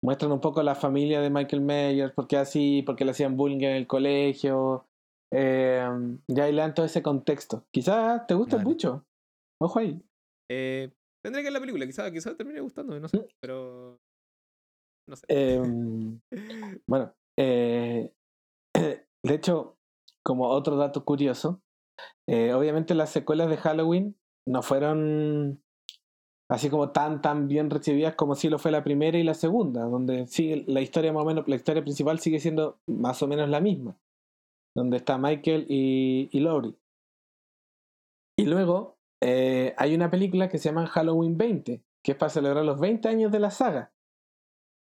[0.00, 3.36] Muestran un poco la familia de Michael Myers, por qué así, por qué le hacían
[3.36, 4.86] bullying en el colegio.
[5.32, 5.84] Eh,
[6.28, 7.66] ya ahí le dan todo ese contexto.
[7.72, 9.04] Quizás te guste mucho.
[9.60, 10.00] Ojo ahí.
[10.48, 13.98] Eh, tendré que ver la película, quizás quizá termine gustando, no sé, pero
[15.08, 15.24] no sé.
[15.28, 15.62] Eh,
[16.86, 18.12] bueno, eh,
[18.74, 19.76] de hecho,
[20.22, 21.60] como otro dato curioso,
[22.28, 24.16] eh, obviamente las secuelas de Halloween
[24.46, 25.62] no fueron
[26.50, 29.84] así como tan tan bien recibidas como sí lo fue la primera y la segunda,
[29.84, 33.48] donde sigue la historia más o menos, la historia principal sigue siendo más o menos
[33.48, 33.98] la misma,
[34.74, 36.74] donde está Michael y, y Laurie.
[38.36, 42.64] Y luego eh, hay una película que se llama Halloween 20, que es para celebrar
[42.64, 43.92] los 20 años de la saga.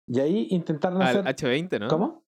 [0.08, 1.24] Y ahí intentaron Ah, hacer...
[1.26, 1.88] H20, ¿no?
[1.90, 2.26] ¿Cómo?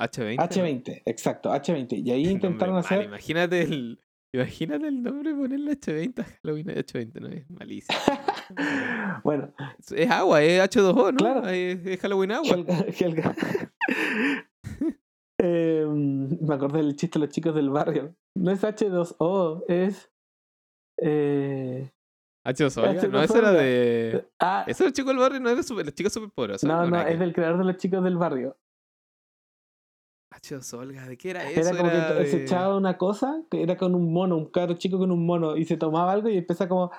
[0.00, 0.36] H20.
[0.36, 0.42] ¿no?
[0.44, 2.02] H20, exacto, H20.
[2.04, 3.04] Y ahí Nombre intentaron mal, hacer.
[3.04, 4.00] Imagínate el,
[4.32, 7.28] imagínate el nombre de ponerle H20 a Halloween H20, ¿no?
[7.28, 7.98] Es malísimo.
[9.24, 11.16] bueno, Es- es agua, es H2O, ¿no?
[11.16, 11.48] Claro.
[11.48, 12.48] Es, es Halloween agua.
[12.56, 12.84] Helga.
[12.98, 13.34] Helga.
[15.38, 18.14] Em, me acordé del chiste de los chicos del barrio.
[18.34, 20.10] No es H2O, es.
[20.98, 21.90] Eh,
[22.46, 24.28] H2O, oiga, no, H2O, ese era de.
[24.40, 26.68] ah, Ese era el chico del barrio, no era super, los chicos super poderosos.
[26.68, 28.56] no, no, es del creador de los chicos del barrio.
[30.34, 31.60] H2O, oiga, ¿de qué era eso?
[31.60, 34.50] Era como que Era se de- echaba una cosa que era con un mono, un
[34.50, 36.90] cabro chico con un mono, y se tomaba algo y empezaba como.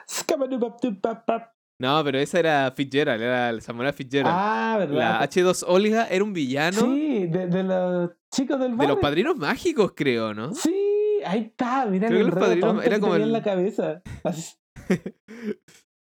[1.80, 4.36] No, pero esa era Fitzgerald, era el Samuel Fitzgerald.
[4.36, 4.96] Ah, ¿verdad?
[4.98, 8.96] La H2 Olga era un villano Sí, de, de los chicos del de barrio.
[8.96, 10.54] los padrinos mágicos, creo, ¿no?
[10.56, 14.02] Sí, ahí está, mira el los padrinos era como en la cabeza.
[14.24, 14.56] Así-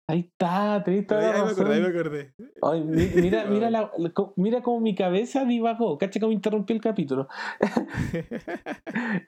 [0.08, 2.00] Ahí está, tenés toda la ahí me acordé, ahí me razón.
[2.00, 2.34] acordé.
[2.62, 5.98] Ay, mi- mira, mira, la- la- mira cómo mi cabeza divagó.
[5.98, 7.26] Cacha cómo interrumpí el capítulo.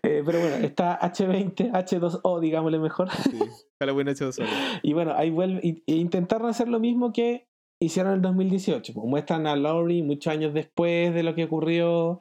[0.03, 3.11] Eh, pero bueno, está H20, H2O, digámosle mejor.
[3.11, 3.38] sí,
[3.81, 4.44] Halloween H2O.
[4.83, 5.61] Y bueno, ahí vuelve.
[5.62, 7.47] y- e intentaron hacer lo mismo que
[7.83, 8.94] hicieron en el 2018.
[8.94, 12.21] pues, muestran a Laurie muchos años después de lo que ocurrió.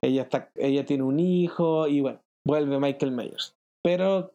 [0.00, 3.56] Ella, está, ella tiene un hijo y bueno, vuelve Michael Myers.
[3.84, 4.32] Pero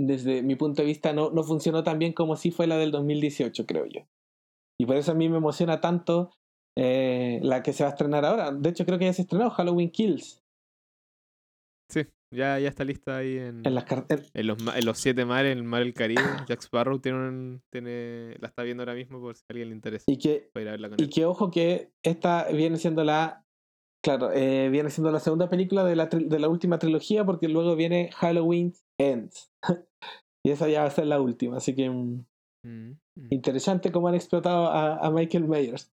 [0.00, 2.90] desde mi punto de vista no, no funcionó tan bien como sí fue la del
[2.92, 4.06] 2018, creo yo.
[4.80, 6.30] Y por eso a mí me emociona tanto
[6.76, 8.52] eh, la que se va a estrenar ahora.
[8.52, 10.40] De hecho, creo que ya se estrenó Halloween Kills.
[11.90, 13.86] Sí, ya, ya está lista ahí en, En las
[14.34, 16.36] en- los, en los siete mares, en el mar del Caribe.
[16.46, 19.74] Jack Sparrow tiene, un- tiene la está viendo ahora mismo por si a alguien le
[19.74, 20.04] interesa.
[20.06, 21.10] y que Para ir a verla con Y él.
[21.10, 23.44] que ojo que esta viene siendo la.
[24.04, 27.74] Claro, eh, viene siendo la segunda película de la, de la última trilogía, porque luego
[27.74, 29.50] viene Halloween Ends.
[30.48, 32.24] y esa ya va a ser la última, así que mm,
[32.64, 33.26] Mm, mm.
[33.30, 35.92] interesante cómo han explotado a, a Michael Myers.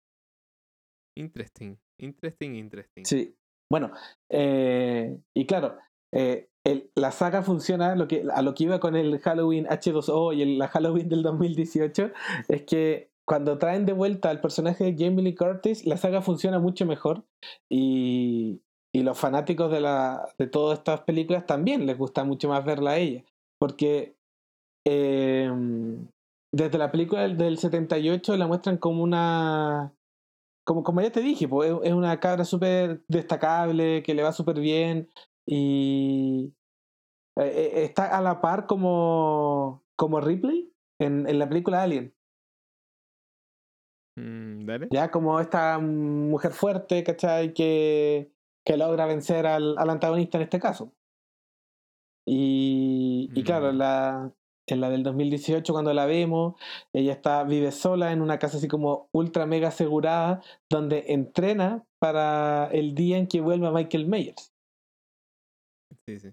[1.17, 3.05] Interesting, interesting, interesting.
[3.05, 3.35] Sí.
[3.71, 3.93] Bueno,
[4.31, 5.77] eh, y claro,
[6.12, 10.33] eh, el- la saga funciona lo que, a lo que iba con el Halloween H2O
[10.35, 12.11] y el, la Halloween del 2018,
[12.49, 16.59] es que cuando traen de vuelta al personaje de Jamie Lee Curtis, la saga funciona
[16.59, 17.25] mucho mejor
[17.71, 18.61] y,
[18.93, 22.93] y los fanáticos de, la, de todas estas películas también les gusta mucho más verla
[22.93, 23.25] a ella,
[23.59, 24.13] porque
[24.85, 25.51] eh,
[26.53, 29.92] desde la película del, del 78 la muestran como una
[30.66, 34.33] como, como ya te dije, pues, es- es una cabra súper destacable, que le va
[34.33, 35.11] súper bien
[35.47, 36.55] y
[37.37, 42.14] eh, eh, está a la par como, como Ripley en, en la película Alien.
[44.16, 44.88] Mm, dale.
[44.90, 47.53] Ya como esta mujer fuerte, ¿cachai?
[47.53, 48.33] Que,
[48.64, 50.92] que logra vencer al, al antagonista en este caso.
[52.27, 53.77] Y, y claro, Mm.
[53.77, 54.33] la,
[54.66, 56.55] en la del 2018, cuando la vemos,
[56.92, 62.66] ella está, vive sola en una casa así como ultra mega asegurada, donde entrena para
[62.72, 64.53] el día en que vuelva Michael Myers.
[66.07, 66.31] Sí, sí.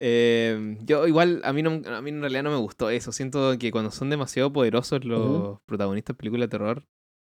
[0.00, 3.12] Eh, yo igual, a mí, no, a mí en realidad no me gustó eso.
[3.12, 6.84] Siento que cuando son demasiado poderosos los protagonistas de películas de terror,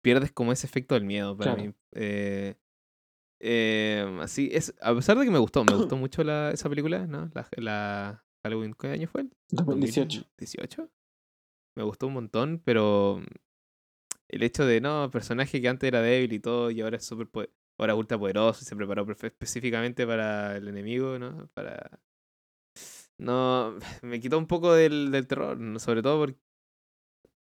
[0.03, 1.69] pierdes como ese efecto del miedo para Claro.
[1.71, 1.75] mí.
[1.95, 2.55] Eh,
[3.41, 7.07] eh, así es, a pesar de que me gustó, me gustó mucho la, esa película,
[7.09, 7.29] ¿no?
[7.35, 9.27] La, la Halloween, ¿qué año fue?
[9.51, 10.21] 2018.
[10.39, 10.91] 2018.
[11.77, 13.23] Me gustó un montón, pero
[14.29, 17.29] el hecho de, no, personaje que antes era débil y todo, y ahora es súper
[17.79, 21.49] ahora ultra poderoso y se preparó específicamente para el enemigo, ¿no?
[21.55, 22.01] Para...
[23.19, 25.79] No, me quitó un poco del, del terror, ¿no?
[25.79, 26.39] sobre todo porque,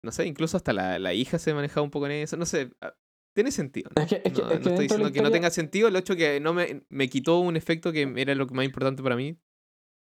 [0.04, 2.70] no sé, incluso hasta la, la hija se manejaba un poco en eso, no sé,
[2.80, 2.94] ah,
[3.34, 4.02] tiene sentido, ¿no?
[4.02, 5.30] Es que, es que- no, es no que estoy de la diciendo que no historia-
[5.32, 8.64] tenga sentido, el hecho que no me, me quitó un efecto que era lo más
[8.64, 9.38] importante para mí,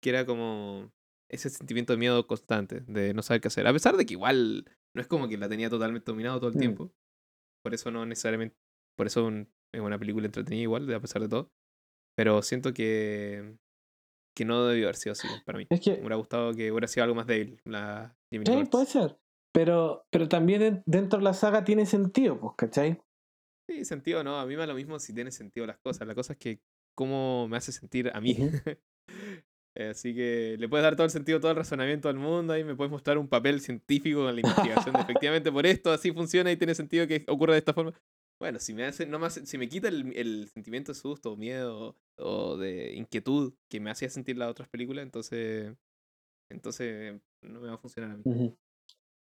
[0.00, 0.90] que era como
[1.30, 3.66] ese sentimiento de miedo constante, de no saber qué hacer.
[3.66, 6.56] A pesar de que igual no es como que la tenía totalmente dominado todo el
[6.56, 6.60] Mm.
[6.60, 6.90] tiempo.
[7.62, 8.56] Por eso no necesariamente,
[8.96, 11.50] por eso un- es una película entretenida igual, a pesar de todo.
[12.16, 13.56] Pero siento que,
[14.34, 15.66] que no debió haber sido así para mí.
[15.70, 18.86] Es que Me hubiera gustado que hubiera sido algo más débil la Lee Sí, puede
[18.86, 19.18] ser.
[19.52, 23.00] Pero, pero también en- dentro de la saga tiene sentido, pues, ¿cachai?
[23.68, 26.06] Sí, sentido no, a mí me da lo mismo si tiene sentido las cosas.
[26.06, 26.60] La cosa es que
[26.96, 28.36] cómo me hace sentir a mí.
[29.78, 32.74] Así que le puedes dar todo el sentido, todo el razonamiento al mundo y me
[32.74, 36.56] puedes mostrar un papel científico con la investigación de efectivamente por esto así funciona y
[36.56, 37.92] tiene sentido que ocurra de esta forma.
[38.40, 41.36] Bueno, si me hace, no me hace- si me quita el, el sentimiento de susto,
[41.36, 45.72] miedo o de inquietud que me hacía sentir las otras películas, entonces
[46.50, 48.56] entonces no me va a funcionar a mí.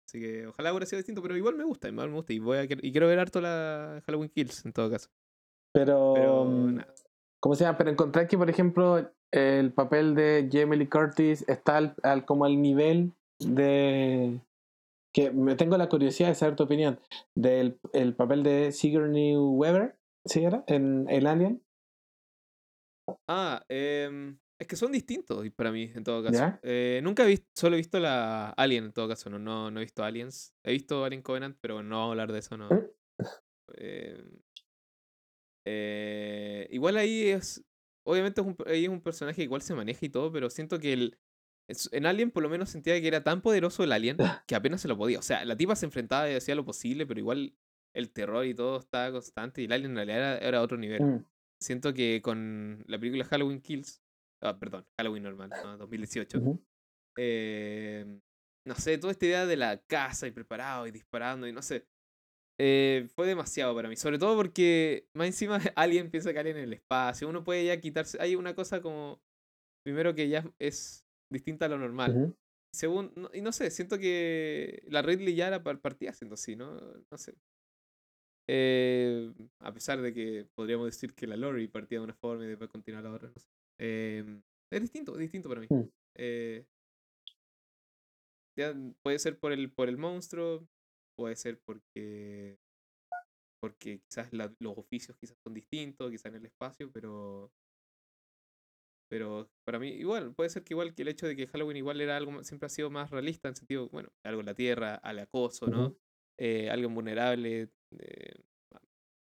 [0.07, 2.59] Así que ojalá hubiera sido distinto, pero igual me gusta, igual me gusta y voy
[2.59, 5.09] a y quiero ver harto la Halloween Kills en todo caso.
[5.73, 6.79] Pero, Pero mm.
[7.41, 7.79] ¿cómo se llama?
[7.79, 12.45] Pero encontrar que, por ejemplo, el papel de Jamie Lee Curtis está al, al- como
[12.45, 14.39] al nivel de...
[15.13, 16.99] que me tengo la curiosidad de saber tu opinión,
[17.35, 20.63] del el papel de Sigourney Weaver, ¿sí era?
[20.67, 21.61] En el Alien,
[23.29, 26.39] Ah, em, es que son distintos y para mí, en todo caso.
[26.63, 29.79] Eh, nunca he visto, solo he visto la Alien, en todo caso, no, no, no
[29.81, 30.55] he visto Aliens.
[30.65, 32.69] He visto Alien Covenant, pero no vamos a hablar de eso, no.
[32.71, 32.91] ¿Eh?
[33.77, 34.41] Em,
[35.67, 37.63] eh, igual ahí es,
[38.05, 40.79] obviamente es un, ahí es un personaje que igual se maneja y todo, pero siento
[40.79, 41.19] que el,
[41.93, 44.89] en Alien por lo menos sentía que era tan poderoso el Alien que apenas se
[44.89, 45.19] lo podía.
[45.19, 47.55] O sea, la tipa se enfrentaba y hacía lo posible, pero igual
[47.95, 51.03] el terror y todo estaba constante y el Alien en realidad era, era otro nivel.
[51.03, 51.25] Mm,
[51.61, 54.03] Siento que con la película Halloween Kills,
[54.43, 56.63] ah, perdón, Halloween normal, no, 2018, ujú.
[57.17, 58.21] eh,
[58.67, 61.87] no sé, toda esta idea de la casa y preparado y disparando y no sé,
[62.59, 66.65] eh, fue demasiado para mí, sobre todo porque más encima alguien piensa que alguien en
[66.65, 69.21] el espacio, uno puede ya quitarse, hay una cosa como,
[69.85, 72.37] primero que ya es distinta a lo normal, Ujú.
[72.75, 76.75] Según, no- y no sé, siento que la Ridley ya par- partía haciendo así, ¿no?
[77.09, 77.35] No sé.
[78.49, 82.49] Eh, a pesar de que podríamos decir que la Lori partía de una forma y
[82.49, 83.49] después continúa la otra, no sé.
[83.79, 84.41] Eh,
[84.73, 85.69] es distinto, es distinto para mí.
[85.71, 85.89] Mm.
[86.17, 86.65] Eh,
[88.59, 90.67] ya puede ser por el, por el monstruo,
[91.17, 92.59] puede ser porque
[93.61, 97.51] porque quizás la- los oficios quizás son distintos, quizás en el espacio, pero
[99.09, 102.01] pero para mí igual, puede ser que igual que el hecho de que Halloween igual
[102.01, 105.19] era algo, siempre ha sido más realista en sentido, bueno, algo en la tierra, al
[105.21, 105.87] acoso, ¿no?
[105.87, 105.99] Ujú.
[106.39, 108.35] Eh, alguien vulnerable, eh,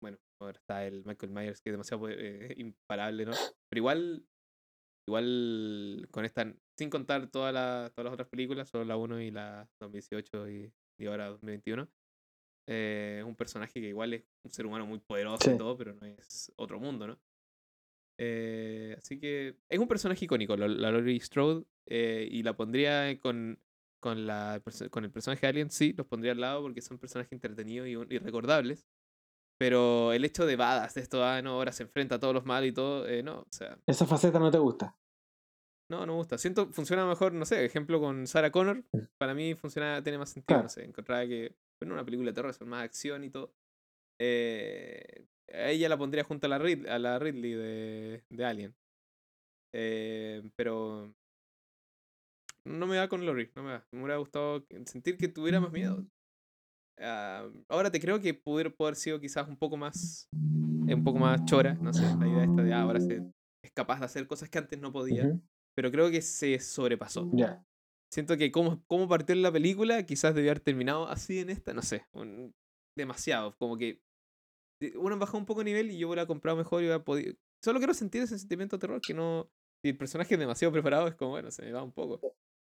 [0.00, 3.32] bueno, ahora está el Michael Myers que es demasiado eh, imparable, ¿no?
[3.68, 4.26] Pero igual,
[5.06, 9.30] igual con esta, sin contar todas las todas las otras películas, solo la 1 y
[9.30, 11.88] la 2018 y, y ahora 2021,
[12.66, 15.94] eh, es un personaje que igual es un ser humano muy poderoso y todo, pero
[15.94, 17.20] no es otro mundo, ¿no?
[18.18, 23.18] Eh, así que es un personaje icónico, la, la Laurie Strode, eh, y la pondría
[23.20, 23.58] con,
[24.00, 27.32] con, la, con el personaje de Alien, sí, los pondría al lado porque son personajes
[27.32, 28.86] entretenidos y, y recordables.
[29.56, 32.44] Pero el hecho de Badass, de esto, ah, no, ahora se enfrenta a todos los
[32.44, 33.78] malos y todo, eh, no, o sea.
[33.86, 34.96] ¿Esa faceta no te gusta?
[35.88, 36.38] No, no me gusta.
[36.38, 38.98] Siento, funciona mejor, no sé, ejemplo con Sarah Connor, Mm.
[39.18, 42.54] para mí funciona, tiene más sentido, no sé, encontraba que, bueno, una película de terror,
[42.54, 43.52] son más acción y todo.
[44.18, 48.74] Eh, a ella la pondría junto a la, Rid- a la Ridley de, de Alien.
[49.72, 51.12] Eh, pero
[52.64, 53.86] no me da con Lori, no me da.
[53.90, 56.06] Me hubiera gustado sentir que tuviera más miedo.
[56.98, 61.44] Ah, ahora te creo que pudiera haber sido quizás un poco más un poco más
[61.44, 63.22] chora, no sé, la idea esta de ah, ahora se,
[63.62, 65.24] es capaz de hacer cosas que antes no podía,
[65.74, 67.30] pero creo que se sobrepasó.
[67.32, 67.64] Ya.
[68.12, 71.74] Siento que como, como partió en la película, quizás debió haber terminado así en esta,
[71.74, 72.54] no sé, un-
[72.96, 74.00] demasiado, como que
[74.80, 77.34] eh, uno bajó un poco de nivel y yo hubiera comprado mejor y hubiera podido...
[77.62, 79.50] Solo quiero sentir ese sentimiento de terror que no...
[79.82, 82.20] Si el personaje es demasiado preparado, es como, bueno, se me va un poco.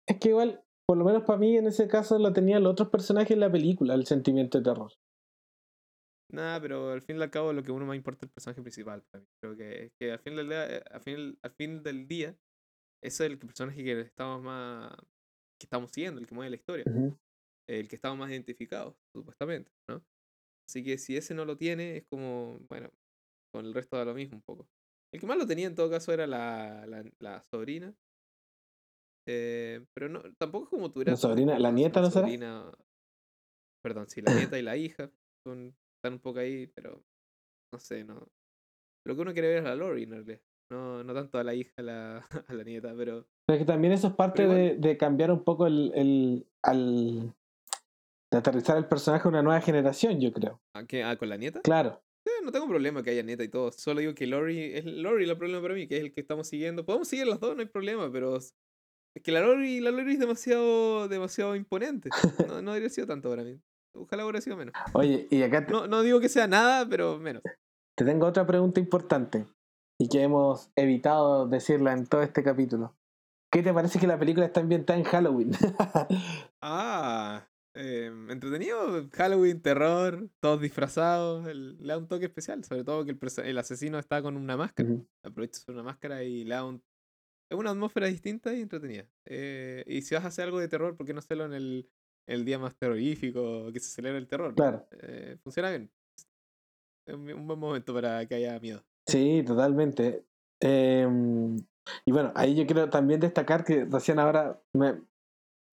[0.08, 2.90] Es que igual, por lo menos para mí en ese caso lo tenían los otros
[2.90, 4.92] personajes en la película, el sentimiento de terror.
[6.32, 8.62] Nada, pero al fin y al cabo lo que uno más importa es el personaje
[8.62, 9.28] principal para mí.
[9.42, 12.38] Creo que, que al, fin del día, eh, al, fin, al fin del día,
[13.04, 14.94] ese es el personaje que estamos más.
[15.60, 16.86] que estamos siguiendo, el que mueve la historia.
[17.70, 20.04] El que estamos más identificados, supuestamente, ¿no?
[20.68, 22.90] Así que si ese no lo tiene, es como, bueno,
[23.54, 24.68] con el resto da lo mismo un poco.
[25.14, 27.94] El que más lo tenía en todo caso era la, la, la sobrina.
[29.28, 31.12] Eh, pero no, tampoco es como tuviera.
[31.12, 31.60] ¿La sobrina?
[31.60, 32.28] ¿La nieta no será?
[32.28, 32.72] sobrina-
[33.84, 35.12] Perdón, sí, la nieta y la hija
[35.46, 37.04] son, están un poco ahí, pero
[37.74, 38.28] no sé, no.
[39.06, 40.42] Lo que uno quiere ver es la Lori, en realidad.
[40.72, 42.18] No, no tanto a la hija, a la,
[42.48, 45.44] a la nieta, pero Pero es que también eso es parte de, de cambiar un
[45.44, 47.34] poco el, el al
[48.32, 50.62] de aterrizar el personaje a una nueva generación, yo creo.
[50.74, 51.04] ¿a qué?
[51.04, 51.60] ¿Ah, con la nieta?
[51.62, 52.02] Claro.
[52.26, 53.72] Eh, no tengo problema que haya nieta y todo.
[53.74, 56.48] Solo digo que Lori es Lori el problema para mí, que es el que estamos
[56.48, 56.86] siguiendo.
[56.86, 58.54] Podemos seguir las dos, no hay problema, pero es
[59.14, 62.10] es que la Lori, la Lori es demasiado, demasiado imponente.
[62.48, 63.60] No, no habría sido tanto para mí.
[63.94, 64.74] Ojalá hubiera sido menos.
[64.96, 67.44] Oye, y acá te, No, no digo que sea nada, pero menos.
[67.98, 69.46] te tengo otra pregunta importante
[70.02, 72.96] y que hemos evitado decirla en todo este capítulo.
[73.52, 75.52] ¿Qué te parece que la película está ambientada en Halloween?
[76.64, 79.08] Ah, eh, entretenido.
[79.14, 81.48] Halloween, terror, todos disfrazados.
[81.48, 82.64] el- le da un toque especial.
[82.64, 84.90] Sobre todo que el, el asesino está con una máscara.
[84.90, 85.08] Ujú.
[85.24, 86.84] Aprovecha su una máscara y le da un.
[87.52, 89.06] Es una atmósfera distinta y entretenida.
[89.26, 91.90] Eh, y si vas a hacer algo de terror, ¿por qué no hacerlo en el,
[92.28, 94.56] el día más terrorífico que se celebra el terror?
[94.56, 94.88] claro.
[95.02, 95.92] Eh, funciona bien.
[97.08, 98.84] Es un buen momento para que haya miedo.
[99.12, 100.26] Sí, totalmente.
[100.62, 101.08] Eh,
[102.06, 105.02] y bueno, ahí yo quiero también destacar que recién ahora me,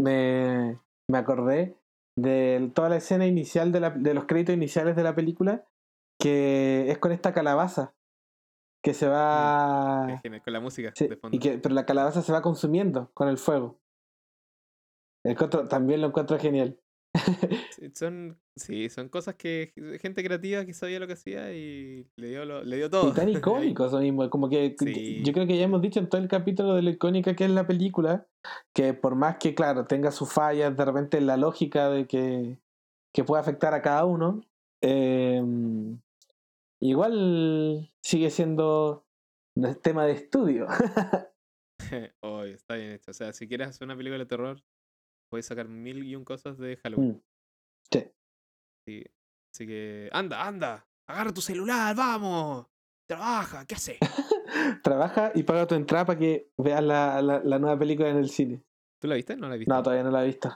[0.01, 0.80] me,
[1.11, 1.76] me acordé
[2.18, 5.64] de toda la escena inicial de, la- de los créditos iniciales de la película,
[6.20, 7.95] que es con esta calabaza
[8.82, 10.07] que se va...
[10.09, 11.36] Es genial, con la música sí, de fondo.
[11.36, 13.78] y que, pero la calabaza se va consumiendo con el fuego.
[15.24, 16.78] Encuentro- también lo encuentro genial.
[17.95, 22.45] Son, sí, son cosas que gente creativa que sabía lo que hacía y le dio,
[22.45, 23.11] lo- le dio todo.
[23.12, 23.37] Y tan Ahí.
[23.37, 25.23] icónico eso mismo, como que Sí.
[25.25, 27.51] yo creo que ya hemos dicho en todo el capítulo de lo icónica que es
[27.51, 28.27] la película,
[28.75, 32.59] que por más que, claro, tenga sus fallas, de repente la lógica de que,
[33.14, 34.43] que puede afectar a cada uno,
[34.83, 35.43] eh,
[36.81, 39.05] igual sigue siendo
[39.57, 40.66] un tema de estudio.
[42.23, 43.11] Oh, está bien hecho.
[43.12, 44.62] O sea, si quieres hacer una película de terror,
[45.29, 47.12] puedes sacar mil y un cosas de Halloween.
[47.12, 47.20] Mm.
[47.93, 48.12] Sí.
[48.87, 49.05] Sí.
[49.55, 52.66] Así que, anda, anda, agarra tu celular, vamos.
[53.09, 53.99] Trabaja, ¿qué haces?
[54.83, 58.29] Trabaja y paga tu entrada para que veas la, la, la nueva película en el
[58.29, 58.62] cine.
[59.01, 59.37] ¿Tú la viste?
[59.37, 59.72] No la he visto.
[59.74, 60.51] No, todavía no la he visto,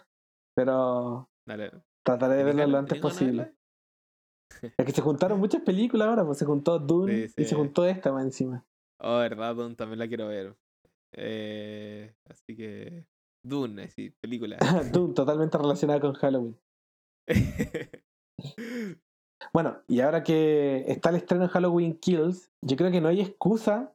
[0.54, 1.70] pero Dale.
[2.04, 3.54] trataré de ¿Tenés verla lo antes posible.
[4.76, 7.86] Es que se juntaron muchas películas ahora, pues se juntó Dune Sí, y se juntó
[7.86, 8.64] esta más encima.
[9.00, 10.54] Oh, verdad, Dune también la quiero ver.
[11.12, 13.06] Eh, así que.
[13.44, 14.56] Dune, sí, película.
[14.92, 16.58] Dune, totalmente relacionada con Halloween.
[19.52, 23.20] Bueno, y ahora que está el estreno de Halloween Kills, yo creo que no hay
[23.20, 23.94] excusa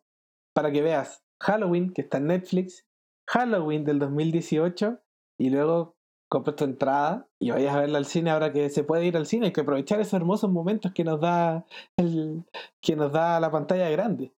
[0.54, 2.86] para que veas Halloween, que está en Netflix,
[3.30, 5.00] Halloween del 2018,
[5.40, 5.96] y luego
[6.30, 9.26] compres tu entrada y vayas a verla al cine ahora que se puede ir al
[9.26, 9.48] cine.
[9.48, 11.66] Hay que aprovechar esos hermosos momentos que nos da
[11.98, 12.46] el,
[12.82, 14.34] que nos da la pantalla grande.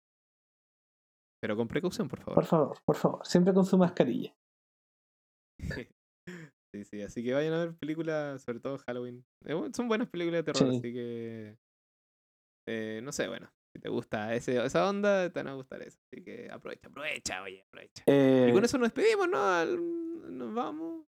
[1.40, 2.34] Pero con precaución, por favor.
[2.34, 4.34] Por favor, por favor, siempre con su mascarilla.
[6.74, 9.24] Sí, sí, así que vayan a ver películas, sobre todo Halloween.
[9.74, 10.78] Son buenas películas de terror, Sí.
[10.78, 11.56] así que
[12.68, 15.98] eh, no sé, bueno, si te gusta ese, esa onda, te van a gustar eso.
[16.12, 18.02] Así que aprovecha, aprovecha, oye, aprovecha.
[18.06, 19.38] y con Eh, eso nos despedimos, ¿no?
[19.42, 21.06] Al- Nos vamos.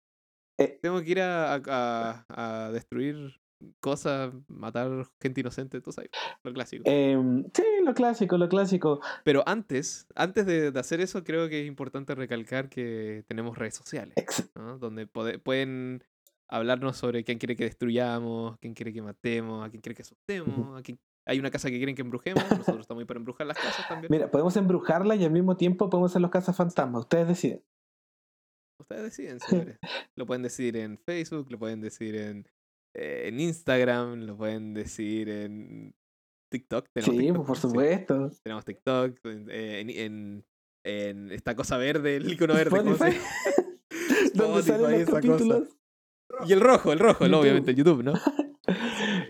[0.58, 0.80] Eh.
[0.82, 3.42] Tengo que ir a, a- a destruir
[3.80, 6.10] cosas, matar gente inocente, tú sabes,
[6.44, 6.84] lo clásico.
[6.86, 9.02] em, sí, lo clásico, lo clásico.
[9.24, 13.76] Pero antes, antes de, de hacer eso, creo que es importante recalcar que tenemos redes
[13.76, 14.16] sociales,
[14.56, 14.78] ¿no?
[14.78, 16.04] Donde pode- pueden
[16.48, 20.80] hablarnos sobre quién quiere que destruyamos, quién quiere que matemos, a quién quiere que asustemos,
[20.80, 21.00] a quién...
[21.26, 24.08] Hay una casa que quieren que embrujemos, nosotros estamos ahí para embrujar las casas también.
[24.10, 27.02] Mira, podemos embrujarla y al mismo tiempo podemos hacer los casas fantasmas.
[27.02, 27.64] Ustedes deciden.
[28.80, 29.78] Ustedes deciden, señores.
[30.16, 32.48] lo pueden decir en Facebook, lo pueden decir en,
[32.96, 35.94] eh, en Instagram, lo pueden decir en
[36.52, 36.86] TikTok.
[36.94, 37.46] ¿Tenemos Sí, TikTok?
[37.48, 38.32] por Sí, supuesto.
[38.44, 40.46] tenemos TikTok, eh, en, en,
[40.86, 42.78] en esta cosa verde, el icono verde.
[44.34, 45.22] Donde salen los esa cosa.
[45.22, 45.70] capítulos.
[46.48, 48.14] Y el rojo, el rojo, el obviamente, YouTube, ¿no?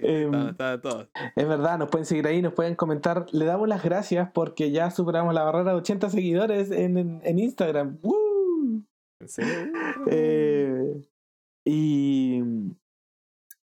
[0.01, 1.09] Em, Está, está todo.
[1.35, 3.25] Es verdad, nos pueden seguir ahí, nos pueden comentar.
[3.31, 7.39] Le damos las gracias porque ya superamos la barrera de 80 seguidores en, en- en
[7.39, 7.99] Instagram.
[8.01, 8.83] ¡Woo!
[9.21, 9.71] ¿En serio?
[10.09, 11.01] Eh,
[11.65, 12.41] y,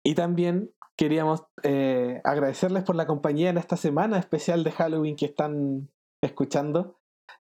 [0.06, 5.26] y también queríamos eh, agradecerles por la compañía en esta semana especial de Halloween que
[5.26, 5.90] están
[6.24, 7.00] escuchando.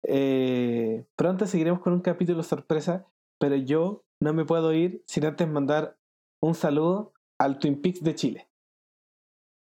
[0.03, 3.07] Eh, pronto seguiremos con un capítulo sorpresa,
[3.39, 5.97] pero yo no me puedo ir sin antes mandar
[6.43, 8.49] un saludo al Twin Peaks de Chile.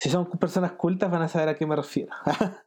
[0.02, 2.14] Si son personas cultas van a saber a qué me refiero.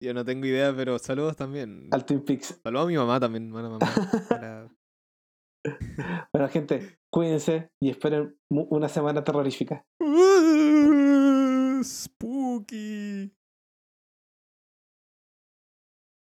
[0.00, 1.88] Yo no tengo idea, pero saludos también.
[1.90, 2.60] al Twin Peaks.
[2.62, 4.70] Saludos a mi mamá también, buena mamá.
[6.32, 9.84] Bueno, gente, cuídense y esperen una semana terrorífica.
[11.82, 13.37] Spooky.